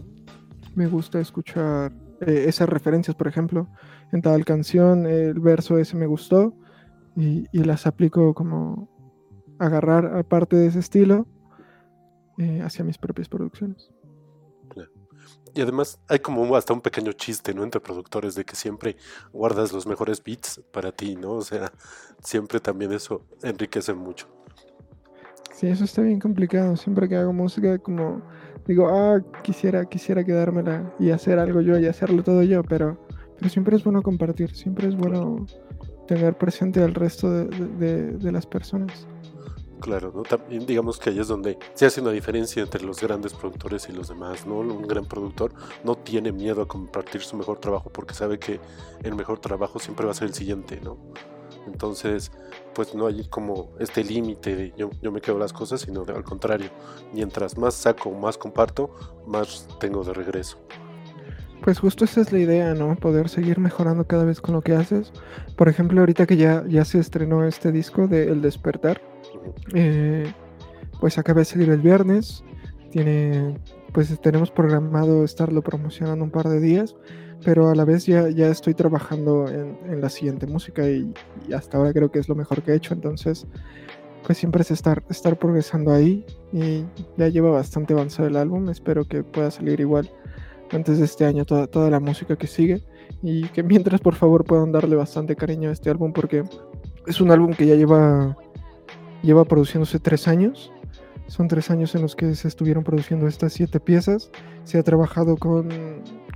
[0.74, 3.68] me gusta escuchar eh, esas referencias, por ejemplo,
[4.12, 6.54] en tal canción, el verso ese me gustó
[7.16, 8.90] y, y las aplico como
[9.58, 11.26] agarrar aparte de ese estilo
[12.38, 13.90] eh, hacia mis propias producciones.
[15.54, 17.62] Y además hay como hasta un pequeño chiste, ¿no?
[17.62, 18.96] Entre productores de que siempre
[19.32, 21.32] guardas los mejores beats para ti, ¿no?
[21.32, 21.70] O sea,
[22.22, 24.26] siempre también eso enriquece mucho.
[25.54, 26.76] Sí, eso está bien complicado.
[26.76, 28.22] Siempre que hago música, como
[28.66, 32.98] digo, ah, quisiera, quisiera quedármela y hacer algo yo y hacerlo todo yo, pero,
[33.36, 35.46] pero siempre es bueno compartir, siempre es bueno
[36.08, 39.06] tener presente al resto de, de- las personas.
[39.82, 40.22] Claro, ¿no?
[40.22, 43.92] También digamos que ahí es donde se hace una diferencia entre los grandes productores y
[43.92, 44.60] los demás, ¿no?
[44.60, 48.60] Un gran productor no tiene miedo a compartir su mejor trabajo porque sabe que
[49.02, 50.98] el mejor trabajo siempre va a ser el siguiente, ¿no?
[51.66, 52.30] Entonces,
[52.74, 56.22] pues no hay como este límite de yo, yo me quedo las cosas, sino al
[56.22, 56.70] contrario,
[57.12, 58.94] mientras más saco, más comparto,
[59.26, 60.58] más tengo de regreso.
[61.62, 62.94] Pues justo esa es la idea, ¿no?
[62.94, 65.12] Poder seguir mejorando cada vez con lo que haces.
[65.56, 69.11] Por ejemplo, ahorita que ya, ya se estrenó este disco de El Despertar.
[69.74, 70.32] Eh,
[71.00, 72.44] pues acaba de salir el viernes.
[72.90, 73.58] Tiene,
[73.92, 76.94] pues tenemos programado estarlo promocionando un par de días,
[77.44, 81.12] pero a la vez ya, ya estoy trabajando en, la siguiente música y,
[81.48, 82.94] y hasta ahora creo que es lo mejor que he hecho.
[82.94, 83.46] Entonces,
[84.24, 86.84] pues siempre es estar, estar progresando ahí y
[87.16, 88.68] ya lleva bastante avanzado el álbum.
[88.68, 90.10] Espero que pueda salir igual
[90.70, 92.82] antes de este año toda, toda la música que sigue
[93.22, 96.44] y que mientras por favor puedan darle bastante cariño a este álbum porque
[97.06, 98.36] es un álbum que ya lleva
[99.22, 100.72] lleva produciéndose tres años.
[101.26, 104.30] Son tres años en los que se estuvieron produciendo estas siete piezas.
[104.64, 105.68] Se ha trabajado con,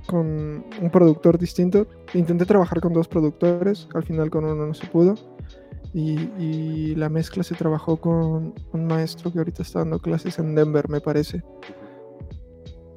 [0.07, 1.87] con un productor distinto.
[2.13, 5.15] Intenté trabajar con dos productores al final con uno no se pudo.
[5.93, 10.55] Y, y la mezcla se trabajó con un maestro que ahorita está dando clases en
[10.55, 11.43] Denver me parece.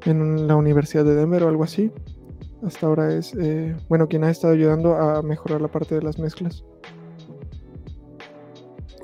[0.06, 1.92] En la Universidad de Denver o algo así.
[2.62, 6.18] Hasta ahora es, eh, bueno, quien ha estado ayudando a mejorar la parte de las
[6.18, 6.62] mezclas.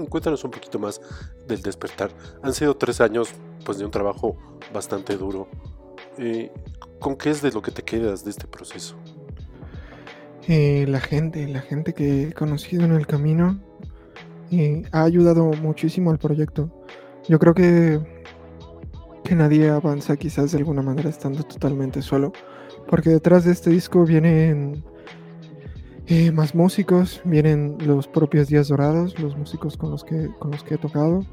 [0.04, 1.00] Cuéntanos un poquito más
[1.46, 2.10] del despertar.
[2.42, 3.30] Han sido tres años
[3.64, 4.36] pues, de un trabajo
[4.72, 5.48] bastante duro.
[6.18, 6.52] Eh,
[6.98, 8.96] ¿Con qué es de lo que te quedas de este proceso?
[10.48, 13.60] Eh, la gente, la gente que he conocido en el camino
[14.52, 16.70] eh, ha ayudado muchísimo al proyecto.
[17.28, 18.00] Yo creo que,
[19.24, 22.32] que nadie avanza quizás de alguna manera estando totalmente solo,
[22.86, 24.84] porque detrás de este disco vienen
[26.06, 30.62] eh, más músicos, vienen los propios Días Dorados, los músicos con los que, con los
[30.62, 31.24] que he tocado,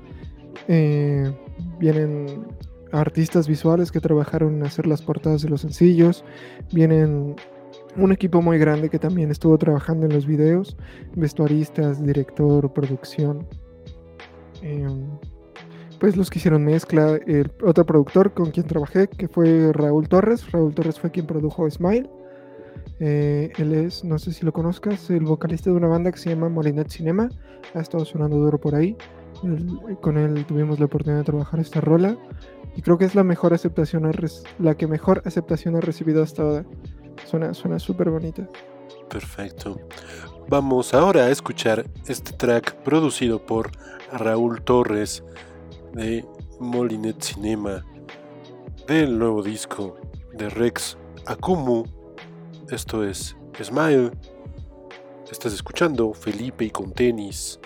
[0.68, 1.32] eh,
[1.80, 2.48] vienen
[2.92, 6.24] artistas visuales que trabajaron en hacer las portadas de los sencillos,
[6.72, 7.36] vienen
[7.98, 10.76] un equipo muy grande que también estuvo trabajando en los videos,
[11.16, 13.48] vestuaristas, director, producción.
[14.62, 14.88] Eh,
[16.00, 20.52] pues los que hicieron mezcla, el otro productor con quien trabajé, que fue Raúl Torres.
[20.52, 22.10] Raúl Torres fue quien produjo Smile.
[23.00, 26.30] Eh, él es, no sé si lo conozcas, el vocalista de una banda que se
[26.30, 27.30] llama Molinet Cinema.
[27.74, 28.96] Ha estado sonando duro por ahí.
[29.44, 32.18] Él- con él tuvimos la oportunidad de trabajar esta rola.
[32.76, 34.10] Y creo que es la mejor aceptación,
[34.60, 36.66] la que mejor aceptación ha recibido hasta ahora.
[37.26, 38.48] Suena suena súper bonita.
[39.10, 39.80] Perfecto.
[40.50, 43.72] Vamos ahora a escuchar este track producido por
[44.12, 45.24] Raúl Torres
[45.94, 46.26] de
[46.60, 47.86] Molinet Cinema
[48.88, 49.98] del nuevo disco
[50.34, 50.98] de Rex
[51.28, 51.84] Akumu.
[52.70, 54.12] Esto es Smile.
[55.30, 57.60] Estás escuchando Felipe y con tenis.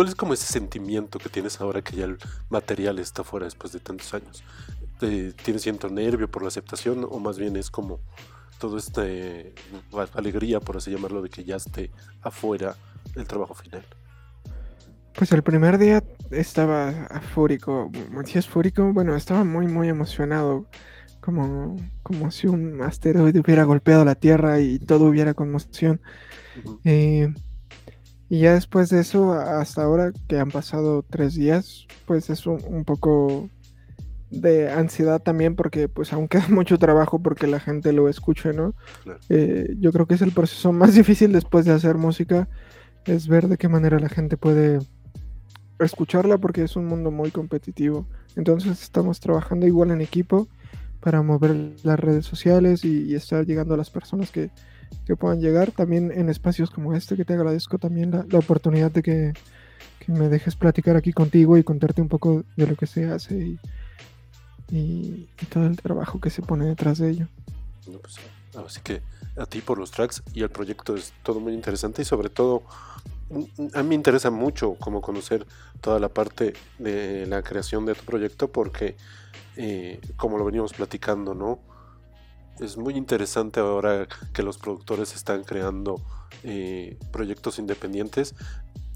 [0.00, 2.16] ¿Cuál es como ese sentimiento que tienes ahora que ya el
[2.48, 4.42] material está fuera después de tantos años?
[4.98, 8.00] ¿Tienes cierto nervio por la aceptación o más bien es como
[8.58, 9.52] todo este
[9.92, 11.90] a- alegría, por así llamarlo, de que ya esté
[12.22, 12.76] afuera
[13.14, 13.84] el trabajo final?
[15.14, 17.90] Pues el primer día estaba afórico,
[18.24, 20.64] sí afórico, bueno, estaba muy muy emocionado,
[21.20, 26.00] como, como si un asteroide hubiera golpeado la Tierra y todo hubiera conmoción.
[26.84, 27.34] Eh,
[28.30, 32.62] y ya después de eso, hasta ahora que han pasado tres días, pues es un,
[32.64, 33.50] un poco
[34.30, 38.74] de ansiedad también porque pues aún queda mucho trabajo porque la gente lo escuche, ¿no?
[39.02, 39.18] Claro.
[39.28, 42.48] Eh, yo creo que es el proceso más difícil después de hacer música,
[43.04, 44.78] es ver de qué manera la gente puede
[45.80, 48.06] escucharla porque es un mundo muy competitivo.
[48.36, 50.46] Entonces estamos trabajando igual en equipo
[51.00, 54.50] para mover las redes sociales y, y estar llegando a las personas que,
[55.06, 55.72] que puedan llegar.
[55.72, 59.32] También en espacios como este, que te agradezco también la, la oportunidad de que,
[59.98, 63.34] que me dejes platicar aquí contigo y contarte un poco de lo que se hace
[63.36, 63.60] y,
[64.70, 67.28] y- todo el trabajo que se pone detrás de ello.
[67.84, 68.20] Pues,
[68.64, 69.02] así que
[69.36, 72.64] a ti por los tracks y el proyecto es todo muy interesante y sobre todo
[73.30, 75.46] mm, a mí me interesa mucho como conocer
[75.80, 78.96] toda la parte de la creación de tu proyecto porque
[79.56, 81.60] eh, como lo venimos platicando, ¿no?
[82.60, 86.00] Es muy interesante ahora que los productores están creando
[86.42, 88.34] eh, proyectos independientes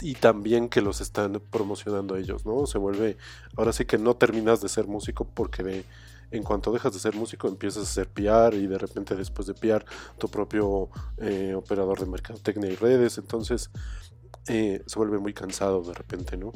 [0.03, 2.67] y también que los están promocionando ellos, ¿no?
[2.67, 3.17] Se vuelve,
[3.57, 5.85] ahora sí que no terminas de ser músico porque de,
[6.31, 9.55] en cuanto dejas de ser músico empiezas a hacer PR y de repente después de
[9.55, 9.85] PR
[10.19, 13.71] tu propio eh, operador de mercadotecnia y redes, entonces
[14.49, 16.53] eh, se vuelve muy cansado de repente, ¿no?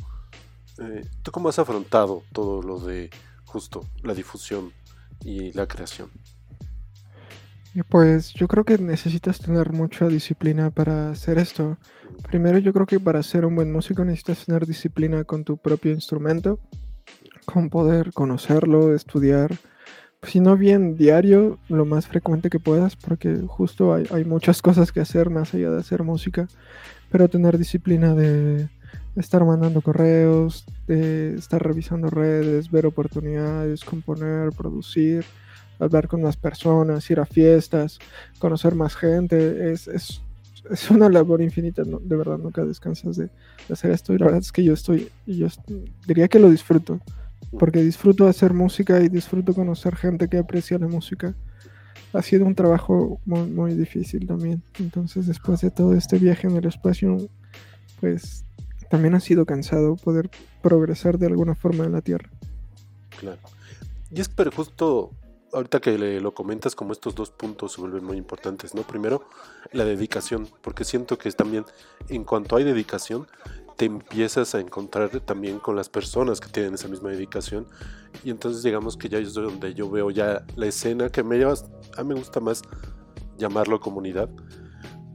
[0.78, 3.08] Eh, ¿Tú cómo has afrontado todo lo de
[3.46, 4.72] justo la difusión
[5.24, 6.10] y la creación?
[7.86, 11.76] Pues yo creo que necesitas tener mucha disciplina para hacer esto.
[12.28, 15.92] Primero yo creo que para ser un buen músico necesitas tener disciplina con tu propio
[15.92, 16.58] instrumento,
[17.44, 19.50] con poder conocerlo, estudiar,
[20.20, 24.62] pues, si no bien diario, lo más frecuente que puedas, porque justo hay, hay muchas
[24.62, 26.48] cosas que hacer más allá de hacer música,
[27.10, 28.68] pero tener disciplina de
[29.14, 35.24] estar mandando correos, de estar revisando redes, ver oportunidades, componer, producir
[35.78, 37.98] hablar con más personas, ir a fiestas,
[38.38, 40.20] conocer más gente, es, es,
[40.70, 41.98] es una labor infinita, ¿no?
[41.98, 43.30] de verdad, nunca descansas de,
[43.70, 45.46] hacer esto y la verdad es que yo estoy, yo
[46.06, 47.00] diría que lo disfruto,
[47.58, 51.34] porque disfruto hacer música y disfruto conocer gente que aprecia la música.
[52.14, 56.56] Ha sido un trabajo muy, muy difícil también, entonces después de todo este viaje en
[56.56, 57.18] el espacio,
[58.00, 58.46] pues
[58.88, 60.30] también ha sido cansado poder
[60.62, 62.30] progresar de alguna forma en la Tierra.
[63.20, 63.40] Claro.
[64.10, 65.12] Y es pero justo
[65.52, 68.82] ahorita que le, lo comentas, como estos dos puntos se vuelven muy importantes, ¿no?
[68.82, 69.24] Primero,
[69.72, 71.64] la dedicación, porque siento que también,
[72.08, 73.26] en cuanto hay dedicación,
[73.78, 77.64] te empiezas a encontrar también con las personas que tienen esa misma dedicación
[78.24, 81.54] y entonces digamos que ya es donde yo veo ya la escena que me lleva,
[81.96, 82.62] a mí me gusta más
[83.36, 84.28] llamarlo comunidad,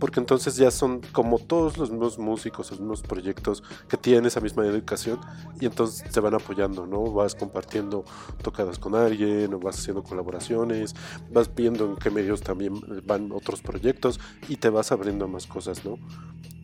[0.04, 4.42] porque entonces ya son como todos los mismos músicos, los mismos proyectos que tienen esa
[4.42, 5.18] misma dedicación
[5.62, 7.10] y entonces se van apoyando, ¿no?
[7.14, 8.04] Vas compartiendo
[8.42, 10.94] tocadas con alguien o vas haciendo colaboraciones,
[11.32, 12.74] vas viendo en qué medios también
[13.06, 15.98] van otros proyectos y te vas abriendo a más cosas, ¿no?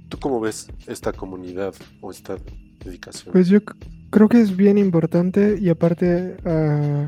[0.09, 2.35] ¿Tú cómo ves esta comunidad o esta
[2.83, 3.31] dedicación?
[3.31, 3.59] Pues yo
[4.09, 7.07] creo que es bien importante y aparte ah,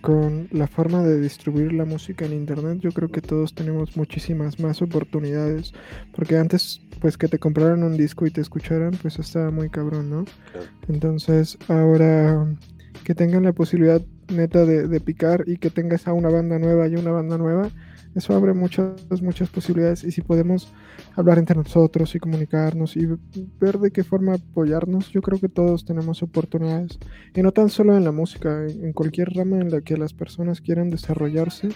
[0.00, 4.60] con la forma de distribuir la música en internet, yo creo que todos tenemos muchísimas
[4.60, 5.72] más oportunidades,
[6.14, 10.10] porque antes pues que te compraran un disco y te escucharan, pues estaba muy cabrón,
[10.10, 10.24] ¿no?
[10.88, 12.46] Entonces ahora
[13.04, 16.88] que tengan la posibilidad neta de, de picar y que tengas a una banda nueva
[16.88, 17.70] y una banda nueva,
[18.14, 20.72] eso abre muchas, muchas posibilidades y si podemos
[21.16, 23.06] hablar entre nosotros y comunicarnos y
[23.60, 26.98] ver de qué forma apoyarnos, yo creo que todos tenemos oportunidades
[27.34, 30.60] y no tan solo en la música, en cualquier rama en la que las personas
[30.60, 31.68] quieran desarrollarse,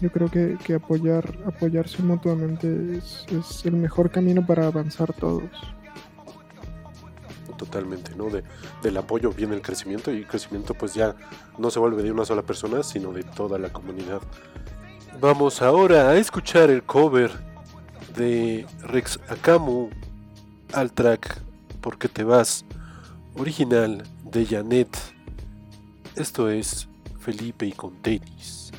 [0.00, 5.50] yo creo que, que apoyar, apoyarse mutuamente es, es el mejor camino para avanzar todos.
[7.56, 8.30] Totalmente, ¿no?
[8.30, 8.42] De,
[8.82, 11.14] del apoyo viene el crecimiento y el crecimiento pues ya
[11.58, 14.20] no se vuelve de una sola persona, sino de toda la comunidad.
[15.20, 17.30] Vamos ahora a escuchar el cover
[18.16, 19.88] de Rex Akamu
[20.72, 21.40] al track
[21.80, 22.64] Porque te vas,
[23.36, 24.96] original de Janet.
[26.16, 26.88] Esto es
[27.20, 28.72] Felipe y con tenis.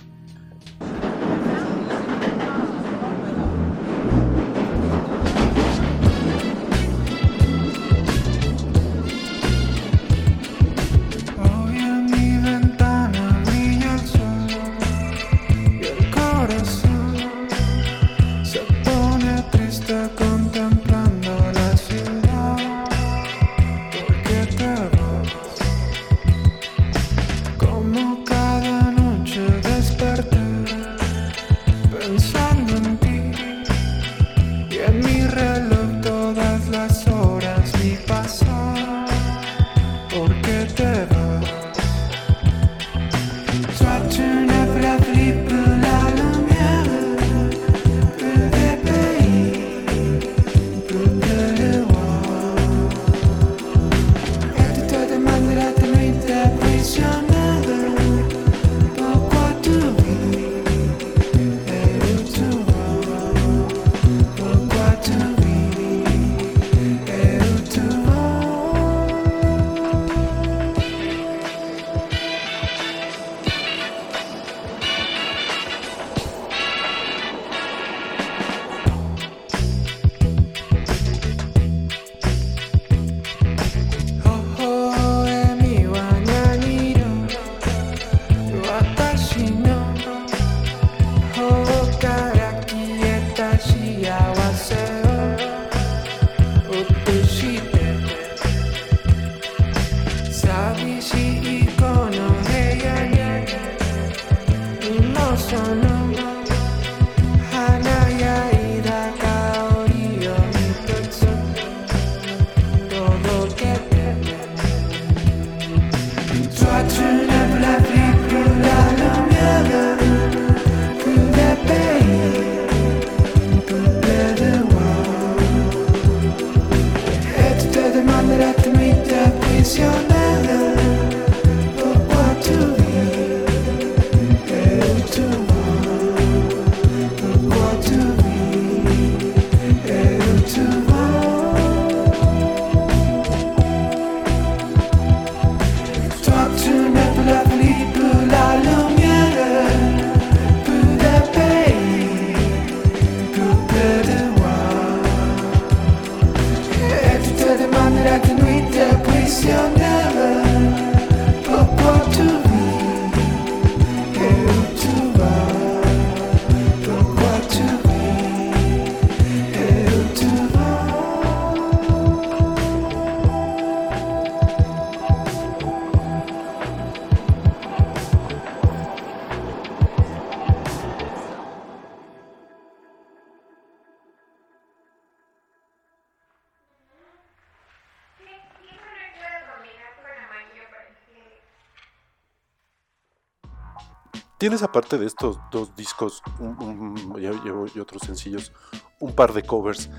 [194.45, 198.53] Tienes aparte de estos dos discos un- un- y, otros sencillos,
[198.99, 199.89] un par de covers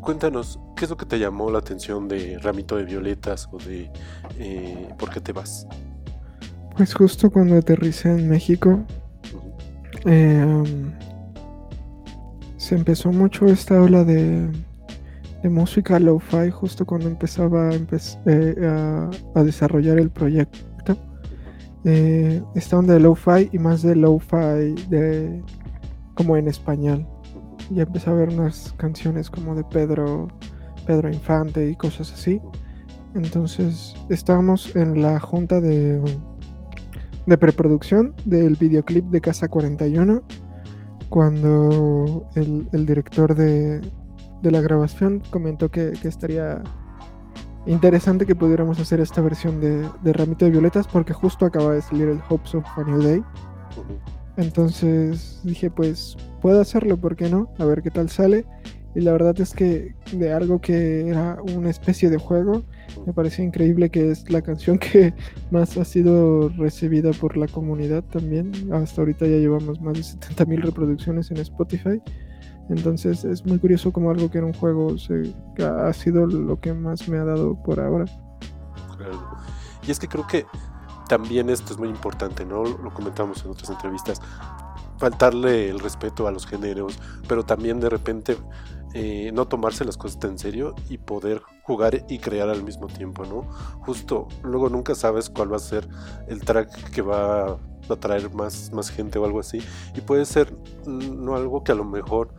[0.00, 3.92] cuéntanos, ¿qué es lo que te llamó la atención de Ramito de Violetas o de
[4.40, 5.68] eh, ¿Por qué te vas?
[6.76, 8.80] Pues justo cuando aterricé en México,
[10.04, 10.90] eh, um,
[12.56, 14.50] se empezó mucho esta ola de,
[15.44, 20.58] de música lo-fi justo cuando empezaba a, empe- eh, a- a desarrollar el proyecto.
[21.84, 25.42] Eh, esta de lo-fi y más de lo-fi de,
[26.14, 27.06] como en español.
[27.70, 30.28] Ya empecé a ver unas canciones como de Pedro,
[30.86, 32.40] Pedro Infante y cosas así.
[33.14, 36.00] Entonces estábamos en la junta de,
[37.26, 40.22] de preproducción del videoclip de Casa 41
[41.08, 43.80] cuando el, el director de,
[44.40, 46.62] de la grabación comentó que, que estaría
[47.66, 51.82] interesante que pudiéramos hacer esta versión de, de Ramito de Violetas porque justo acaba de
[51.82, 53.22] salir el Hopes of a New Day.
[54.36, 57.52] Entonces dije, pues puedo hacerlo, ¿por qué no?
[57.58, 58.46] A ver qué tal sale.
[58.94, 62.62] Y la verdad es que de algo que era una especie de juego,
[63.06, 65.14] me pareció increíble que es la canción que
[65.50, 68.52] más ha sido recibida por la comunidad también.
[68.72, 72.02] Hasta ahorita ya llevamos más de 70.000 reproducciones en Spotify.
[72.68, 76.72] Entonces es muy curioso como algo que era un juego se- ha sido lo que
[76.72, 78.04] más me ha dado por ahora.
[78.96, 79.18] Claro.
[79.86, 80.46] Y es que creo que
[81.08, 82.64] también esto es muy importante, ¿no?
[82.64, 84.20] Lo comentamos en otras entrevistas.
[84.98, 86.98] Faltarle el respeto a los géneros,
[87.28, 88.36] pero también de repente
[88.94, 93.24] eh, no tomarse las cosas en serio y poder jugar y crear al mismo tiempo,
[93.24, 93.42] ¿no?
[93.80, 95.88] Justo, luego nunca sabes cuál va a ser
[96.28, 99.60] el track que va a atraer más, más gente o algo así.
[99.94, 100.52] Y puede ser
[100.86, 102.34] mm, no algo que a lo mejor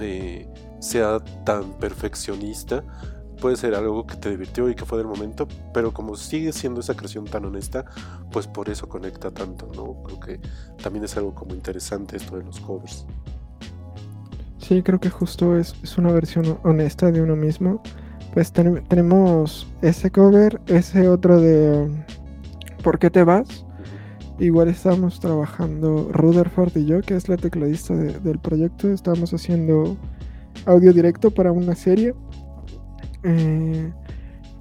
[0.00, 0.48] eh,
[0.80, 2.82] sea tan perfeccionista,
[3.40, 6.80] puede ser algo que te divirtió y que fue del momento, pero como sigue siendo
[6.80, 7.84] esa creación tan honesta,
[8.30, 10.02] pues por eso conecta tanto, ¿no?
[10.04, 10.40] Creo que
[10.82, 13.06] también es algo como interesante esto de los covers.
[14.60, 17.82] Sí, creo que justo es, es una versión honesta de uno mismo.
[18.32, 22.04] Pues ten- tenemos ese cover, ese otro de um,
[22.82, 23.66] ¿Por qué te vas?
[24.38, 28.90] Igual estábamos trabajando Rutherford y yo, que es la tecladista de- del proyecto.
[28.92, 29.96] Estábamos haciendo
[30.66, 32.14] audio directo para una serie.
[33.22, 33.92] Eh,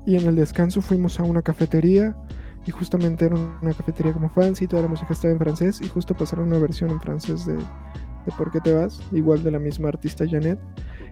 [0.05, 2.15] y en el descanso fuimos a una cafetería.
[2.65, 5.81] Y justamente era una cafetería como fancy, toda la música estaba en francés.
[5.81, 7.57] Y justo pasaron una versión en francés de,
[8.25, 8.99] de ¿Por qué te vas?
[9.11, 10.59] Igual de la misma artista Janet.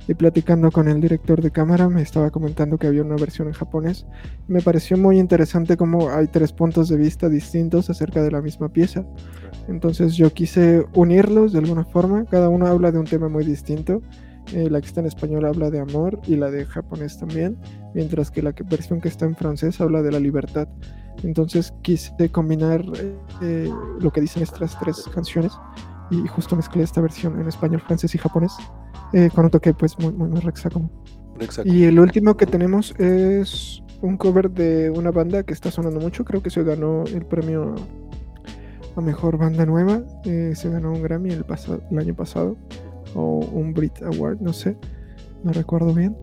[0.10, 3.54] Y platicando con el director de cámara me estaba comentando que había una versión en
[3.54, 4.06] japonés.
[4.48, 8.70] Me pareció muy interesante cómo hay tres puntos de vista distintos acerca de la misma
[8.70, 9.06] pieza.
[9.68, 12.24] Entonces yo quise unirlos de alguna forma.
[12.26, 14.02] Cada uno habla de un tema muy distinto.
[14.54, 17.58] Eh, la que está en español habla de amor y la de japonés también,
[17.94, 20.70] mientras que la que- versión que está en francés habla de la libertad.
[21.24, 25.52] Entonces quise combinar eh, eh, lo que dicen estas tres canciones
[26.10, 28.54] y justo mezclé esta versión en español, francés y japonés
[29.14, 30.90] eh, con un toque pues muy, muy, muy Rexacomo.
[31.40, 31.72] Exacto.
[31.72, 36.24] Y el último que tenemos es un cover de una banda que está sonando mucho,
[36.26, 37.76] creo que se ganó el premio
[38.96, 42.58] a mejor banda nueva, eh, se ganó un Grammy el, pasa- el año pasado
[43.14, 44.76] o un Brit Award, no sé,
[45.44, 46.16] no recuerdo bien.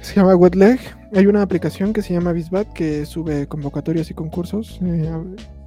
[0.00, 0.78] Se llama Wet Leg.
[1.14, 4.78] Hay una aplicación que se llama Bisbat que sube convocatorias y concursos.
[4.82, 5.10] eh,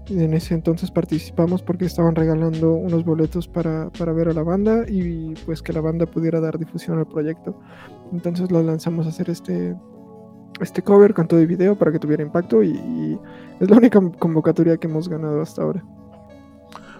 [0.09, 4.85] en ese entonces participamos porque estaban regalando unos boletos para, para ver a la banda
[4.87, 7.59] y pues que la banda pudiera dar difusión al proyecto.
[8.11, 9.75] Entonces lo lanzamos a hacer este,
[10.59, 13.19] este cover con todo el video para que tuviera impacto y, y
[13.59, 15.83] es la única convocatoria que hemos ganado hasta ahora.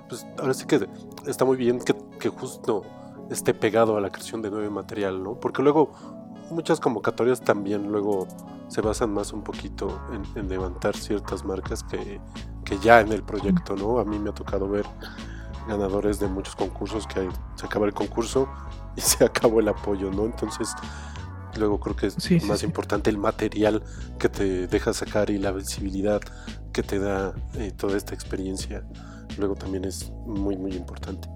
[0.07, 0.87] Pues ahora sí que
[1.27, 2.83] está muy bien que, que justo
[3.29, 5.39] esté pegado a la creación de nuevo material, ¿no?
[5.39, 5.91] Porque luego
[6.51, 8.27] muchas convocatorias también luego
[8.67, 12.19] se basan más un poquito en, en levantar ciertas marcas que,
[12.63, 13.99] que ya en el proyecto, ¿no?
[13.99, 14.85] A mí me ha tocado ver
[15.67, 18.47] ganadores de muchos concursos que se acaba el concurso
[18.95, 20.25] y se acabó el apoyo, ¿no?
[20.25, 20.73] Entonces
[21.57, 22.65] luego creo que es Sí, más sí.
[22.65, 23.83] importante el material
[24.19, 26.21] que te deja sacar y la visibilidad
[26.71, 28.83] que te da eh, toda esta experiencia
[29.37, 31.27] luego también es muy muy importante.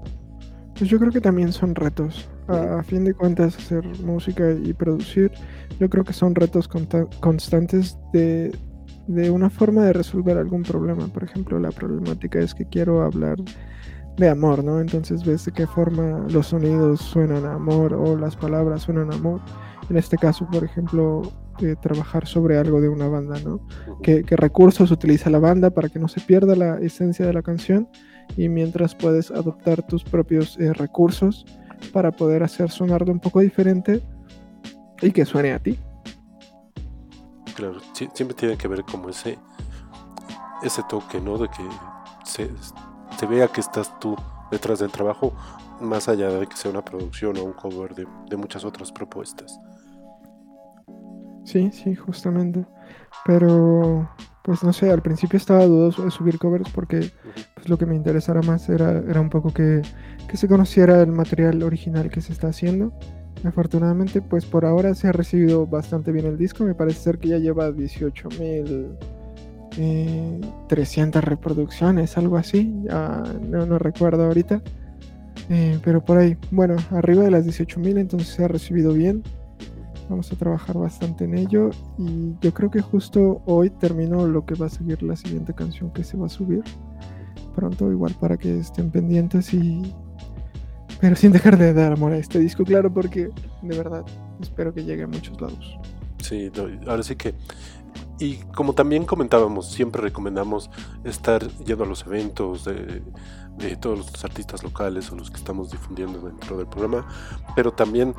[0.78, 2.28] Pues yo creo que también son retos.
[2.48, 5.32] A, a fin de cuentas, hacer música y producir,
[5.80, 6.68] yo creo que son retos
[7.20, 8.52] constantes de,
[9.08, 11.08] de una forma de resolver algún problema.
[11.08, 13.38] Por ejemplo, la problemática es que quiero hablar
[14.18, 14.80] de amor, ¿no?
[14.80, 19.16] Entonces ves de qué forma los sonidos suenan a amor o las palabras suenan a
[19.16, 19.42] amor.
[19.90, 21.24] En este caso, por ejemplo,
[21.62, 23.60] eh, trabajar sobre algo de una banda, ¿no?
[24.02, 27.44] qué, qué recursos utiliza la banda para que no se pierda la esencia de la
[27.44, 27.88] canción
[28.38, 31.46] y mientras puedes adoptar tus propios eh, recursos
[31.92, 34.02] para poder hacer sonarlo un poco diferente
[35.02, 35.80] y que suene a ti.
[37.56, 39.38] Claro, siempre tiene que ver como ese
[40.64, 41.38] ese toque, ¿no?
[41.38, 41.64] De que
[42.24, 42.50] se,
[43.18, 44.16] se vea que estás tú
[44.50, 45.34] detrás del trabajo,
[45.82, 49.60] más allá de que sea una producción o un cover de, de muchas otras propuestas.
[51.44, 52.66] Sí, sí, justamente.
[53.26, 54.10] Pero,
[54.44, 57.12] pues no sé, al principio estaba dudoso de subir covers porque
[57.56, 59.82] pues, lo que me interesara más era, era un poco que,
[60.28, 62.94] que se conociera el material original que se está haciendo.
[63.46, 66.64] Afortunadamente, pues por ahora se ha recibido bastante bien el disco.
[66.64, 68.98] Me parece ser que ya lleva 18.000
[69.78, 72.74] eh, 300 reproducciones, algo así.
[72.84, 74.62] Ya no, no recuerdo ahorita.
[75.50, 79.24] Eh, pero por ahí, bueno, arriba de las 18.000, entonces se ha recibido bien.
[80.10, 81.70] Vamos a trabajar bastante en ello.
[81.98, 85.92] Y yo creo que justo hoy termino lo que va a seguir la siguiente canción
[85.92, 86.64] que se va a subir.
[87.56, 89.94] Pronto, igual para que estén pendientes y.
[91.00, 93.30] Pero sin dejar de dar amor a este disco, claro, porque
[93.62, 94.06] de verdad
[94.42, 95.78] espero que llegue a muchos lados.
[96.20, 96.52] Sí,
[96.88, 97.36] ahora sí que.
[98.20, 100.70] Y como también comentábamos, siempre recomendamos
[101.04, 103.04] estar yendo a los eventos de,
[103.58, 107.08] de todos los artistas locales o los que estamos difundiendo dentro del programa,
[107.56, 108.14] pero también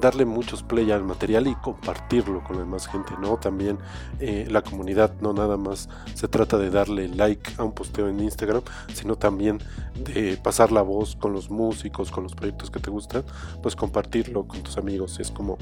[0.00, 3.36] darle muchos play al material y compartirlo con la demás gente, ¿no?
[3.36, 3.78] También
[4.18, 8.20] eh, la comunidad, no nada más se trata de darle like a un posteo en
[8.20, 9.58] Instagram, sino también
[9.94, 13.24] de pasar la voz con los músicos, con los proyectos que te gustan,
[13.62, 15.58] pues compartirlo con tus amigos es como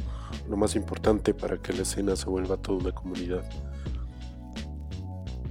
[0.48, 3.44] lo más importante para que la escena se vuelva toda una comunidad.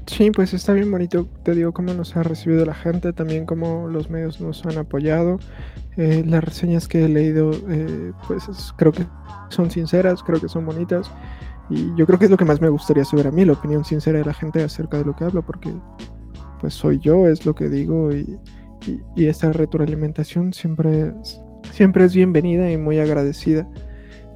[0.07, 3.87] Sí, pues está bien bonito, te digo cómo nos ha recibido la gente, también cómo
[3.87, 5.37] los medios nos han apoyado.
[5.97, 9.05] Eh, las reseñas que he leído, eh, pues es- creo que
[9.49, 11.11] son sinceras, creo que son bonitas.
[11.69, 13.83] Y yo creo que es lo que más me gustaría saber a mí, la opinión
[13.83, 15.73] sincera de la gente acerca de lo que hablo, porque
[16.61, 18.39] pues soy yo, es lo que digo y,
[18.87, 21.41] y, y esta retroalimentación siempre es,
[21.71, 23.67] siempre es bienvenida y muy agradecida.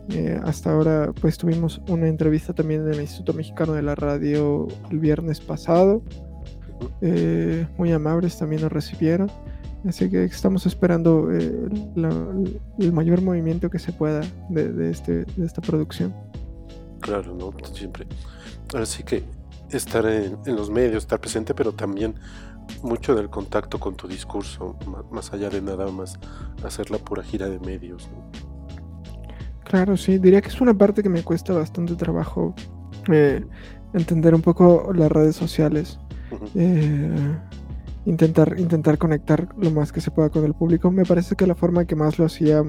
[0.10, 4.68] Eh, hasta ahora pues tuvimos una entrevista también en el Instituto Mexicano de la Radio
[4.90, 6.04] el viernes pasado.
[7.02, 9.32] Eh, muy amables también nos recibieron.
[9.88, 12.28] Así que estamos esperando eh, la-
[12.80, 16.14] el mayor movimiento que se pueda de, de este, de esta producción.
[17.00, 17.52] Claro, ¿no?
[17.74, 18.06] Siempre.
[18.74, 19.24] Ahora sí que
[19.72, 22.14] estar en, en los medios, estar presente, pero también
[22.84, 24.78] mucho del contacto con tu discurso,
[25.12, 26.20] más allá de nada más
[26.64, 28.08] hacer la pura gira de medios.
[28.14, 28.32] ¿no?
[29.64, 32.54] Claro, sí, diría que es una parte que me cuesta bastante trabajo
[33.12, 33.44] eh,
[33.94, 36.00] entender un poco las redes sociales.
[36.56, 37.38] Eh,
[38.06, 40.92] intentar, intentar conectar lo más que se pueda con el público.
[40.92, 42.64] Me parece que la forma que más lo hacía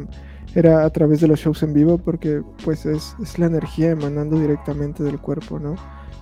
[0.54, 4.38] era a través de los shows en vivo, porque pues es, es la energía emanando
[4.38, 5.74] directamente del cuerpo, ¿no?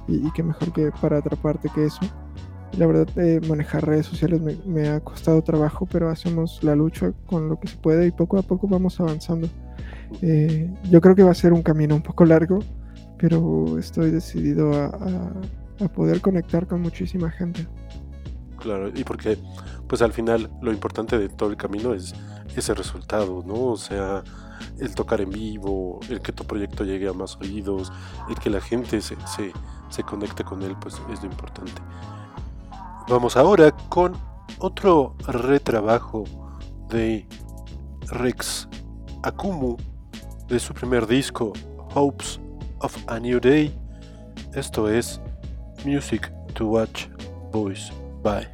[0.08, 2.00] Y, y qué mejor que para atraparte que eso.
[2.78, 7.48] La verdad, eh, manejar redes sociales me, ha costado trabajo, pero hacemos la lucha con
[7.48, 9.48] lo que se puede y poco a poco vamos avanzando.
[10.22, 12.60] Eh, yo creo que va a ser un camino un poco largo,
[13.18, 15.32] pero estoy decidido a-
[15.80, 17.66] a poder conectar con muchísima gente.
[18.60, 19.38] Claro, y porque
[19.88, 22.14] pues al final lo importante de todo el camino es
[22.54, 23.54] ese resultado, ¿no?
[23.54, 24.22] O sea,
[24.78, 27.90] el tocar en vivo, el que tu proyecto llegue a más oídos,
[28.28, 29.52] el que la gente se, se,
[29.88, 31.80] se conecte con él, pues es lo importante.
[33.08, 34.12] Vamos ahora con
[34.58, 36.24] otro retrabajo
[36.88, 37.26] de
[38.08, 38.68] Rex
[39.22, 39.76] Akumu
[40.48, 41.52] de su primer disco,
[41.94, 42.40] Hopes
[42.80, 43.76] of a New Day.
[44.54, 45.20] Esto es
[45.84, 47.06] Music to Watch
[47.52, 47.90] Boys
[48.22, 48.48] Bye.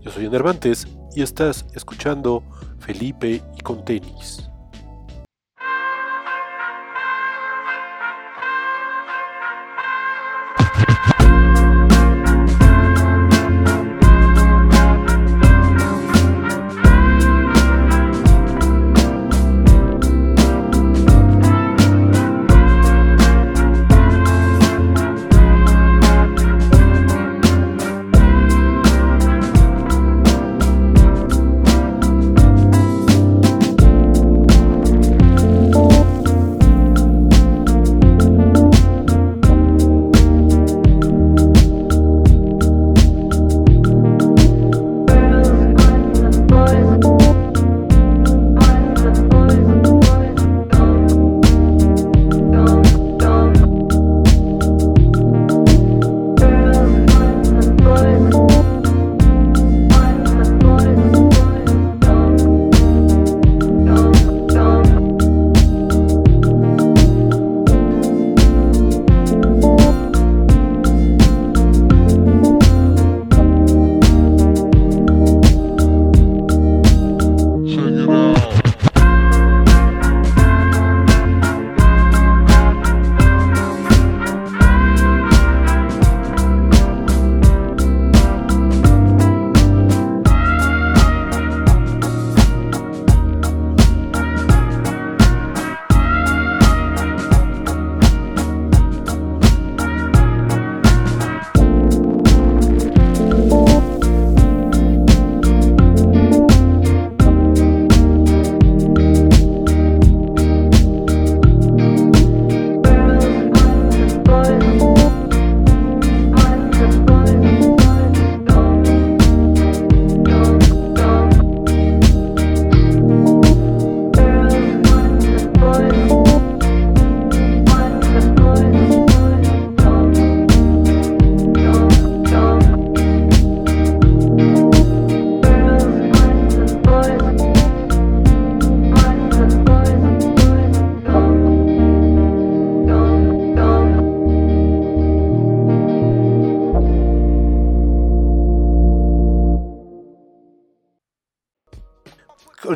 [0.00, 2.42] Yo soy Enervantes y estás escuchando
[2.78, 4.47] Felipe y con tenis.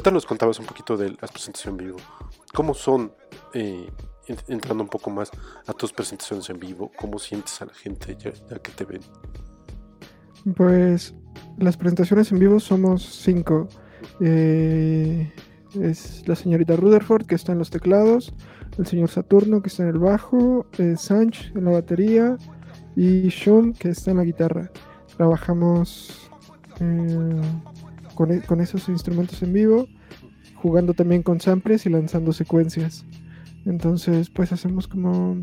[0.03, 1.99] Ahorita nos contabas un poquito de las presentaciones en vivo.
[2.53, 3.13] ¿Cómo son,
[3.55, 3.89] eh,
[4.27, 5.31] en- entrando un poco más
[5.65, 6.91] a tus presentaciones en vivo?
[6.99, 9.01] ¿Cómo sientes a la gente ya, que te ven?
[10.57, 11.15] Pues
[11.57, 13.69] las presentaciones en vivo somos cinco.
[14.19, 15.33] Eh,
[15.81, 18.35] es la señorita Rutherford que está en los teclados,
[18.79, 22.37] el señor Saturno que está en el bajo, eh, Sanch en la batería
[22.97, 24.69] y Shum que está en la guitarra.
[25.17, 26.29] Trabajamos
[26.81, 27.41] eh,
[28.15, 29.89] con, e- con esos instrumentos en vivo,
[30.55, 33.05] jugando también con samples y lanzando secuencias.
[33.65, 35.37] Entonces, pues hacemos como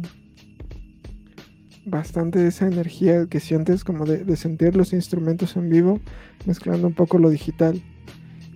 [1.85, 5.99] bastante esa energía que sientes como de, de sentir los instrumentos en vivo,
[6.45, 7.81] mezclando un poco lo digital.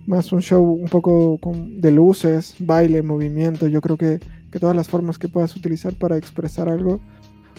[0.06, 3.66] Más un show un poco con- de luces, baile, movimiento.
[3.68, 4.20] Yo creo que,
[4.52, 7.00] que todas las formas que puedas utilizar para expresar algo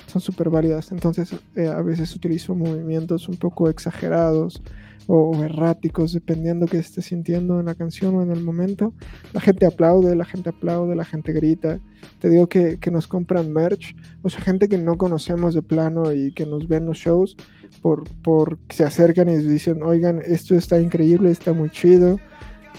[0.08, 0.92] son súper válidas.
[0.92, 4.62] Entonces eh, a veces utilizo movimientos un poco exagerados
[5.08, 8.94] o, erráticos, dependiendo que esté sintiendo en la canción o en el momento.
[9.34, 11.80] La gente aplaude, la gente aplaude, la gente grita.
[12.20, 16.12] Te digo que, que nos compran merch, o sea, gente que no conocemos de plano
[16.12, 17.36] y que nos ven los shows,
[17.82, 22.20] por, por se acercan y dicen, oigan, esto está increíble, está muy chido.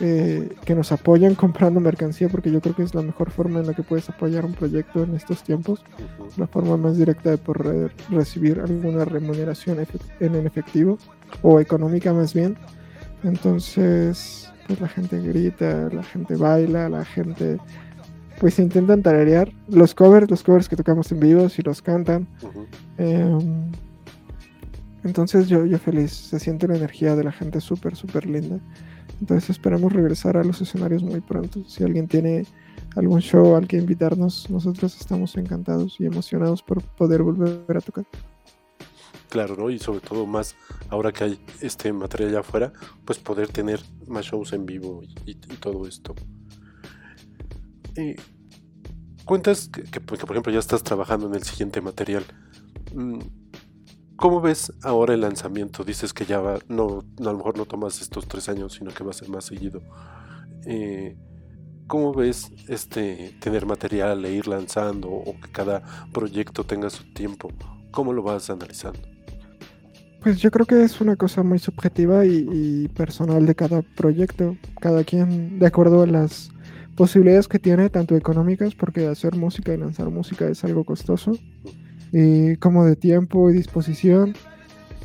[0.00, 3.66] eh, que nos apoyan comprando mercancía porque yo creo que es la mejor forma en
[3.66, 5.82] la que puedes apoyar un proyecto en estos tiempos
[6.36, 9.78] la forma más directa de poder recibir alguna remuneración
[10.20, 10.98] en efectivo
[11.42, 12.56] o económica más bien.
[13.22, 17.58] Entonces, pues la gente grita, la gente baila, la gente
[18.40, 22.26] pues intentan tararear los covers, los covers que tocamos en vivo, si los cantan.
[22.98, 23.70] Em,
[25.04, 28.58] entonces yo, yo feliz, se siente la energía de la gente súper, súper linda.
[29.20, 31.64] Entonces esperamos regresar a los escenarios muy pronto.
[31.66, 32.44] Si alguien tiene
[32.96, 38.04] algún show al que invitarnos, nosotros estamos encantados y emocionados por poder volver a tocar.
[39.28, 39.70] Claro, ¿no?
[39.70, 40.54] Y sobre todo más
[40.88, 42.72] ahora que hay este material allá afuera,
[43.04, 46.14] pues poder tener más shows en vivo y, y- y todo esto.
[47.96, 48.16] Eh,
[49.24, 52.24] cuentas pues, que, por ejemplo ya estás trabajando en el siguiente material.
[52.94, 53.20] Mm,
[54.16, 55.84] ¿Cómo ves ahora el lanzamiento?
[55.84, 59.04] Dices que ya va, no, a lo mejor no tomas estos tres años, sino que
[59.04, 59.82] va a ser más seguido.
[60.66, 61.16] Eh,
[61.86, 67.50] ¿Cómo ves este tener material e ir lanzando o que cada proyecto tenga su tiempo?
[67.92, 69.00] ¿Cómo lo vas analizando?
[70.26, 74.56] Pues yo creo que es una cosa muy subjetiva y, personal de cada proyecto.
[74.80, 76.50] Cada quien, de acuerdo a las
[76.96, 81.38] posibilidades que tiene, tanto económicas, porque hacer música y lanzar música es algo costoso,
[82.10, 84.34] y como de tiempo y disposición.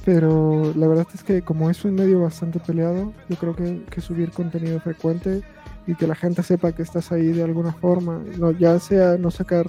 [0.05, 4.01] Pero la verdad es que como es un medio bastante peleado, yo creo que, que
[4.01, 5.43] subir contenido frecuente
[5.85, 9.29] y que la gente sepa que estás ahí de alguna forma, no, ya sea no
[9.29, 9.67] sacar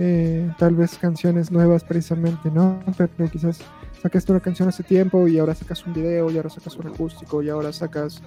[0.00, 2.78] eh, tal vez canciones nuevas precisamente, ¿no?
[2.96, 3.58] Pero quizás
[4.02, 7.42] sacaste una canción hace tiempo y ahora sacas un video y ahora sacas un acústico
[7.42, 8.22] y ahora sacas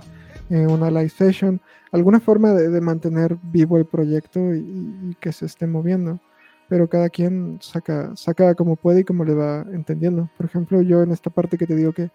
[0.50, 1.62] eh, una live session,
[1.92, 6.20] alguna forma de, de mantener vivo el proyecto y, y que se esté moviendo.
[6.68, 10.30] Pero cada quien saca, saca como puede y como le va entendiendo.
[10.38, 12.12] Por ejemplo, yo en esta parte que te digo que,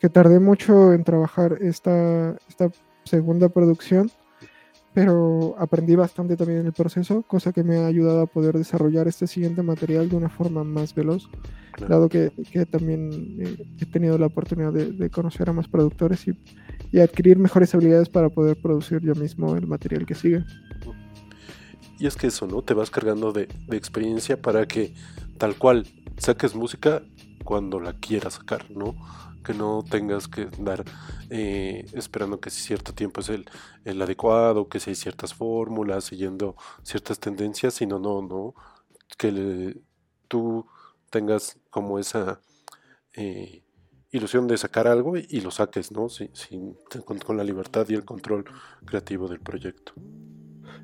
[0.00, 2.70] que tardé mucho en trabajar esta, esta
[3.04, 4.10] segunda producción,
[4.94, 9.08] pero aprendí bastante también en el proceso, cosa que me ha ayudado a poder desarrollar
[9.08, 11.28] este siguiente material de una forma más veloz
[11.72, 11.94] Claro.
[11.94, 16.28] dado que, que también eh, he tenido la oportunidad de, de conocer a más productores
[16.28, 16.38] y,
[16.92, 20.44] y adquirir mejores habilidades para poder producir yo mismo el material que sigue.
[21.98, 22.60] Y es que eso, ¿no?
[22.60, 24.92] Te vas cargando de, de experiencia para que
[25.38, 25.86] tal cual
[26.18, 27.02] saques música
[27.42, 28.94] cuando la quieras sacar, ¿no?
[29.44, 30.84] Que no tengas que andar
[31.30, 33.44] eh, esperando que si cierto tiempo es el,
[33.84, 38.54] el adecuado, que si hay ciertas fórmulas, siguiendo ciertas tendencias, sino no, no.
[39.18, 39.80] Que
[40.28, 40.66] tú
[41.10, 42.40] tengas como esa
[43.14, 43.62] eh,
[44.10, 46.08] ilusión de sacar algo y, lo saques, ¿no?
[46.08, 46.32] Sin-
[47.04, 48.44] con, con la libertad y el control
[48.84, 49.92] creativo del proyecto.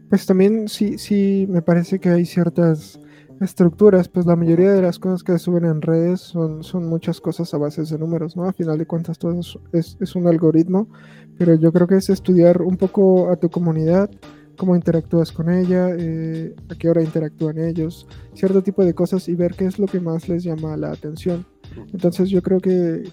[0.09, 2.99] Pues también sí, sí me parece que hay ciertas
[3.41, 7.53] estructuras, pues la mayoría de las cosas que suben en redes son, son muchas cosas
[7.55, 8.45] a bases de números, ¿no?
[8.45, 9.39] A final de cuentas todo
[9.73, 10.89] es, es, un algoritmo,
[11.37, 14.11] pero yo creo que es estudiar un poco a tu comunidad,
[14.57, 19.35] cómo interactúas con ella, eh, a qué hora interactúan ellos, cierto tipo de cosas y
[19.35, 21.47] ver qué es lo que más les llama la atención.
[21.93, 23.05] Entonces yo creo que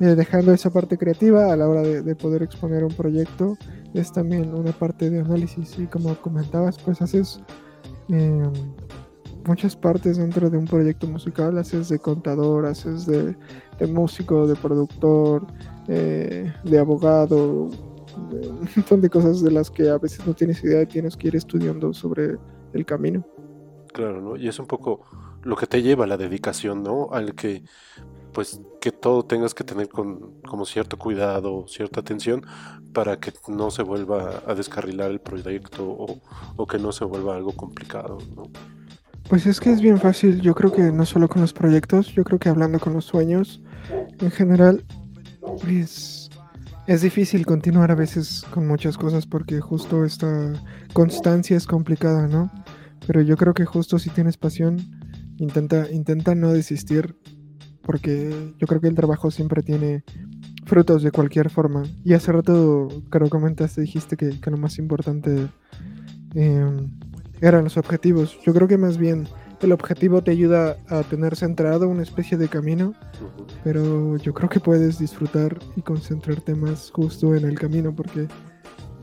[0.00, 3.56] eh, dejando esa parte creativa a la hora de, de poder exponer un proyecto
[3.94, 7.40] es también una parte de análisis y como comentabas pues haces
[8.08, 8.42] eh,
[9.46, 13.36] muchas partes dentro de un proyecto musical, haces de contador, haces de,
[13.86, 15.46] músico, de productor,
[15.88, 17.70] eh, de abogado,
[18.30, 21.16] de un montón de cosas de las que a veces no tienes idea y tienes
[21.16, 22.36] que ir estudiando sobre
[22.72, 23.26] el camino.
[23.92, 24.36] Claro, ¿no?
[24.36, 25.00] Y es un poco
[25.42, 27.08] lo que te lleva a la dedicación, ¿no?
[27.12, 27.64] Al que
[28.32, 32.46] pues que todo tengas que tener con como cierto cuidado, cierta atención
[32.92, 36.20] para que no se vuelva a descarrilar el proyecto o,
[36.56, 38.44] o que no se vuelva algo complicado, ¿no?
[39.30, 42.24] Pues es que es bien fácil, yo creo que no solo con los proyectos, yo
[42.24, 43.62] creo que hablando con los sueños,
[44.18, 44.84] en general,
[45.68, 46.28] es,
[46.88, 50.52] es difícil continuar a veces con muchas cosas porque justo esta
[50.92, 52.50] constancia es complicada, ¿no?
[53.06, 54.78] Pero yo creo que justo si tienes pasión,
[55.36, 57.16] intenta, intenta no desistir
[57.82, 60.02] porque yo creo que el trabajo siempre tiene
[60.66, 61.84] frutos de cualquier forma.
[62.04, 65.46] Y hace rato, que comentaste, dijiste que, lo más importante
[66.34, 66.66] eh,
[67.40, 68.38] eran los objetivos.
[68.44, 69.26] Yo creo que más bien
[69.60, 72.94] el objetivo te ayuda a tener centrado una especie de camino,
[73.62, 78.26] pero yo creo que puedes disfrutar y concentrarte más justo en el camino porque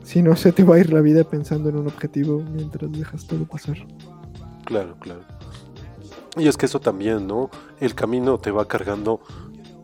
[0.02, 3.26] si no se te va a ir la vida pensando en un objetivo mientras dejas
[3.26, 3.76] todo pasar.
[4.64, 5.20] Claro, claro.
[6.36, 7.50] Y es que eso también, ¿no?
[7.80, 9.20] El camino te va cargando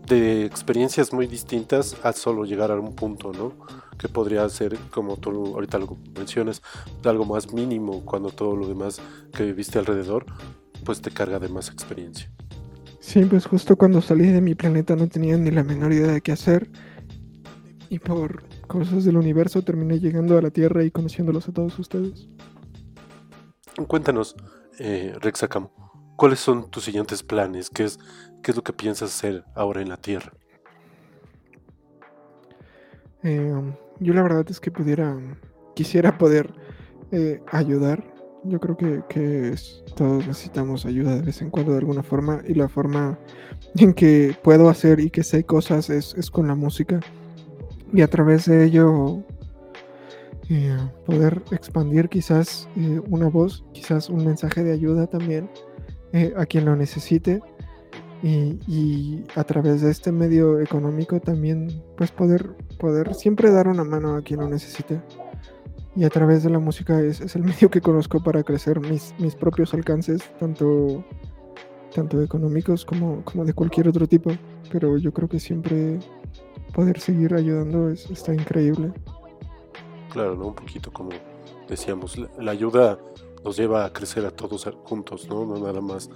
[0.06, 3.52] de experiencias muy distintas a solo llegar a un punto, ¿no?
[3.98, 6.62] Que podría ser, como tú ahorita lo mencionas,
[7.02, 9.00] de algo más mínimo cuando todo lo demás
[9.32, 10.26] que viviste alrededor,
[10.84, 12.30] pues te carga de más experiencia.
[13.00, 16.20] Sí, pues justo cuando salí de mi planeta no tenía ni la menor idea de
[16.20, 16.70] qué hacer
[17.90, 22.28] y por cosas del universo terminé llegando a la Tierra y conociéndolos a todos ustedes.
[23.86, 24.36] Cuéntanos,
[24.78, 25.68] eh, Rexacam,
[26.16, 27.70] ¿cuáles son tus siguientes planes?
[27.70, 27.98] ¿Qué es,
[28.44, 30.30] ¿Qué es lo que piensas hacer ahora en la Tierra?
[33.22, 33.54] Eh,
[34.00, 35.18] yo la verdad es que pudiera,
[35.74, 36.52] quisiera poder
[37.10, 38.04] eh, ayudar.
[38.44, 39.54] Yo creo que,
[39.96, 43.18] todos necesitamos ayuda de vez en cuando de alguna forma y la forma
[43.76, 47.00] en que puedo hacer y que sé cosas es, con la música
[47.94, 49.22] y a través de ello
[50.50, 50.76] eh,
[51.06, 55.48] poder expandir quizás eh, una voz, quizás un mensaje de ayuda también
[56.36, 57.40] a quien lo necesite
[58.24, 63.84] y, y a través de este medio económico también pues poder, poder siempre dar una
[63.84, 65.02] mano a quien lo necesite.
[65.94, 69.14] Y a través de la música es, es el medio que conozco para crecer mis,
[69.18, 71.04] mis propios alcances, tanto,
[71.94, 74.30] tanto económicos como, como de cualquier otro tipo.
[74.72, 75.98] Pero yo creo que siempre
[76.72, 78.90] poder seguir ayudando es, está increíble.
[80.10, 80.46] Claro, ¿no?
[80.46, 81.10] Un poquito como
[81.68, 82.98] decíamos, la, la ayuda
[83.44, 85.44] nos lleva a crecer a todos juntos, ¿no?
[85.44, 86.08] No nada más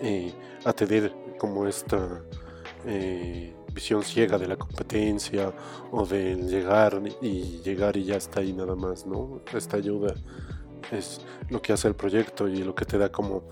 [0.00, 0.32] eh,
[0.64, 2.20] a tener como esta
[2.84, 5.54] eh, visión ciega de la competencia
[5.90, 9.40] o del llegar y llegar y ya está ahí nada más, ¿no?
[9.54, 10.12] Esta ayuda
[10.92, 13.44] es lo que hace el proyecto y lo que te da como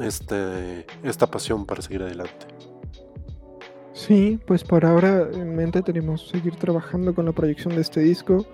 [0.00, 2.46] este, esta pasión para seguir adelante.
[3.92, 8.46] Sí, pues por ahora en mente tenemos seguir trabajando con la proyección de este disco,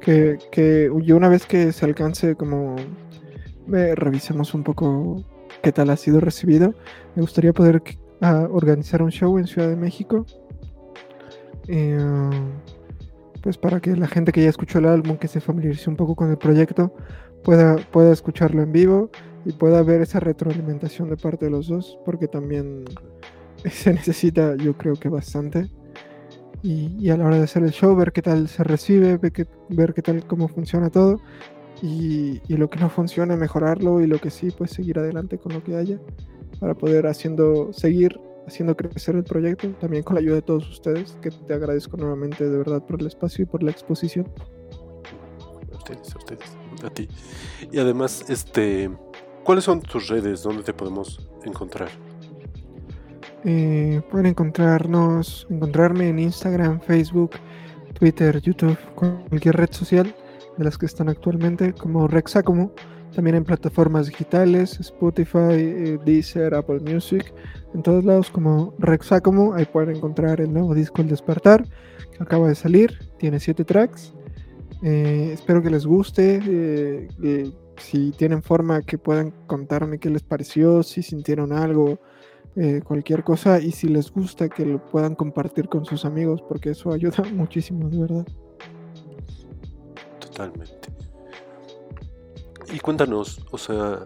[0.00, 2.76] que, que una vez que se alcance como
[3.72, 5.24] eh, revisemos un poco
[5.62, 6.74] qué tal ha sido recibido,
[7.14, 7.82] me gustaría poder
[8.20, 10.26] ah, organizar un show en Ciudad de México,
[11.68, 11.98] eh,
[13.42, 16.14] pues para que la gente que ya escuchó el álbum, que se familiarice un poco
[16.14, 16.94] con el proyecto,
[17.42, 19.10] pueda, pueda escucharlo en vivo
[19.44, 22.84] y pueda ver esa retroalimentación de parte de los dos, porque también
[23.70, 25.70] se necesita yo creo que bastante.
[26.62, 29.32] Y, y a la hora de hacer el show, ver qué tal se recibe, ver
[29.32, 31.20] qué, ver qué tal cómo funciona todo.
[31.84, 34.00] Y, y lo que no funciona, mejorarlo.
[34.00, 36.00] Y lo que sí, pues seguir adelante con lo que haya.
[36.58, 39.68] Para poder haciendo, seguir haciendo crecer el proyecto.
[39.80, 41.18] También con la ayuda de todos ustedes.
[41.20, 44.26] Que te agradezco nuevamente de verdad por el espacio y por la exposición.
[45.74, 47.06] A ustedes, a ustedes, a ti.
[47.70, 48.90] Y además, este,
[49.44, 50.42] ¿cuáles son tus redes?
[50.42, 51.90] ¿Dónde te podemos encontrar?
[53.44, 57.32] Eh, pueden encontrarnos, encontrarme en Instagram, Facebook,
[57.92, 60.14] Twitter, YouTube, cualquier red social
[60.56, 62.72] de las que están actualmente, como Rexacomo,
[63.14, 67.32] también en plataformas digitales, Spotify, eh, Deezer, Apple Music,
[67.72, 72.48] en todos lados como Rexacomo, ahí pueden encontrar el nuevo disco El Despertar, que acaba
[72.48, 74.14] de salir, tiene siete tracks.
[74.82, 76.40] Eh, espero que les guste.
[76.44, 81.98] eh, si tienen forma que puedan contarme qué les pareció, si sintieron algo,
[82.84, 86.92] cualquier cosa y si les gusta que lo puedan compartir con sus amigos porque eso
[86.92, 88.26] ayuda muchísimo, de verdad.
[90.34, 90.88] Totalmente.
[92.72, 94.02] Y cuéntanos, o sea,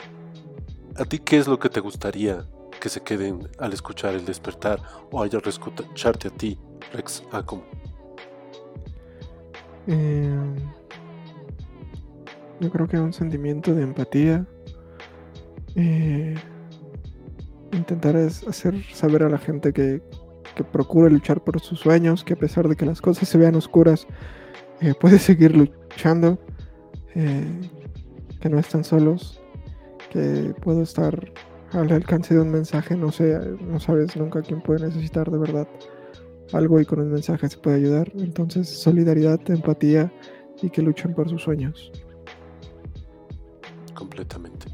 [0.97, 2.45] ¿a ti qué es lo que te gustaría
[2.81, 6.59] que se queden al escuchar el despertar o al escucharte a ti,
[6.93, 7.63] Rex Acom?
[9.87, 10.37] Eh,
[12.61, 14.47] yo creo que un sentimiento de empatía.
[15.77, 16.35] eh,
[17.73, 20.03] intentar hacer saber a la gente que,
[20.55, 23.55] que procure luchar por sus sueños, que a pesar de que las cosas se vean
[23.55, 24.07] oscuras,
[24.81, 25.88] eh, puede seguir luchando,
[27.15, 27.61] eh,
[28.41, 29.41] que no están solos,
[30.11, 31.33] que puedo estar
[31.73, 35.69] al alcance de un mensaje, no sé, no sabes nunca quién puede necesitar de verdad
[36.53, 38.11] algo y con un mensaje se puede ayudar.
[38.15, 40.13] Entonces, solidaridad, empatía
[40.63, 41.93] y que luchen por sus sueños.
[43.95, 44.67] completamente.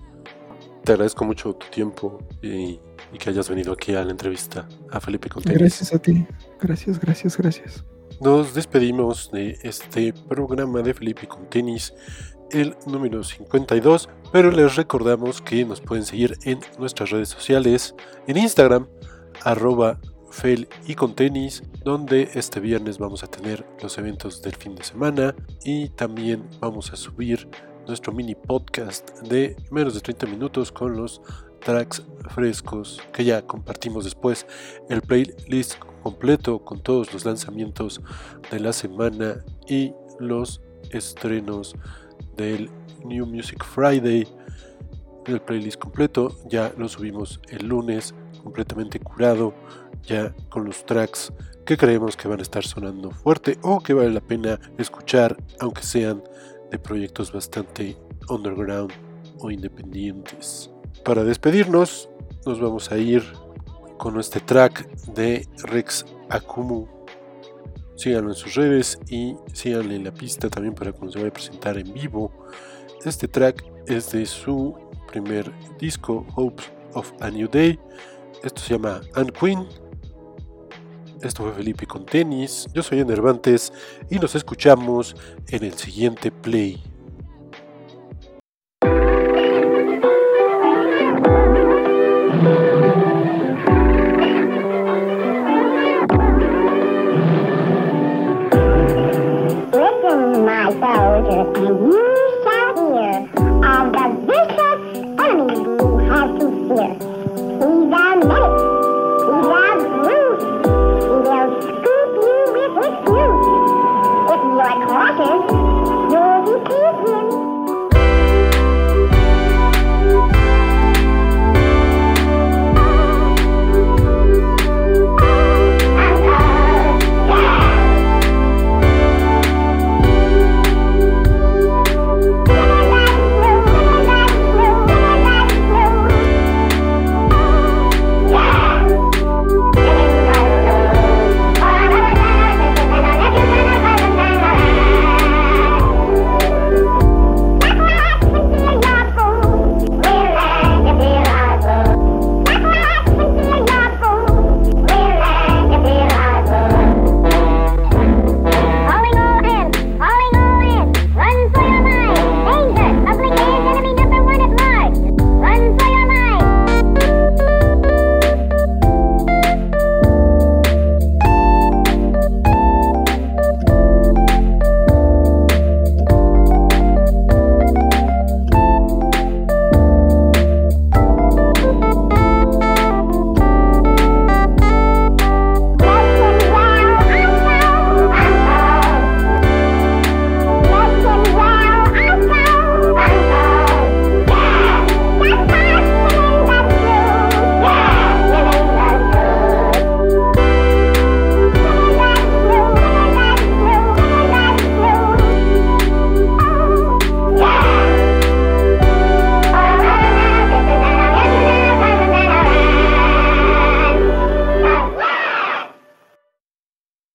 [0.84, 2.78] Te agradezco mucho tu tiempo y,
[3.12, 5.58] y que hayas venido aquí a la entrevista a Felipe Contenis.
[5.58, 6.26] Gracias a ti.
[6.60, 7.84] Gracias, gracias, gracias.
[8.20, 11.92] Nos despedimos de este programa de Felipe con tenis,
[12.52, 17.94] el número 52, pero les recordamos que nos pueden seguir en nuestras redes sociales,
[18.28, 18.86] en Instagram,
[19.42, 19.98] arroba
[20.30, 24.84] fel y con tenis, donde este viernes vamos a tener los eventos del fin de
[24.84, 25.34] semana
[25.64, 27.48] y también vamos a subir
[27.86, 31.20] nuestro mini podcast de menos de 30 minutos con los
[31.64, 34.46] tracks frescos que ya compartimos después
[34.88, 38.00] el playlist completo con todos los lanzamientos
[38.50, 40.60] de la semana y los
[40.90, 41.74] estrenos
[42.36, 42.70] del
[43.04, 44.26] New Music Friday
[45.26, 49.54] el playlist completo ya lo subimos el lunes completamente curado
[50.02, 51.32] ya con los tracks
[51.64, 55.82] que creemos que van a estar sonando fuerte o que vale la pena escuchar aunque
[55.82, 56.22] sean
[56.70, 57.96] de proyectos bastante
[58.28, 58.92] underground
[59.38, 60.73] o independientes.
[61.04, 62.08] Para despedirnos,
[62.46, 63.22] nos vamos a ir
[63.98, 66.86] con este track de Rex Akumu.
[67.94, 71.76] Síganlo en sus redes y síganle la pista también para cuando se vaya a presentar
[71.76, 72.32] en vivo.
[73.04, 74.74] Este track es de su
[75.12, 77.78] primer disco, Hopes of a New Day.
[78.42, 79.68] Esto se llama Anne Queen.
[81.20, 82.66] Esto fue Felipe con tenis.
[82.72, 83.74] Yo soy Enervantes
[84.08, 85.14] y nos escuchamos
[85.48, 86.82] en el siguiente play.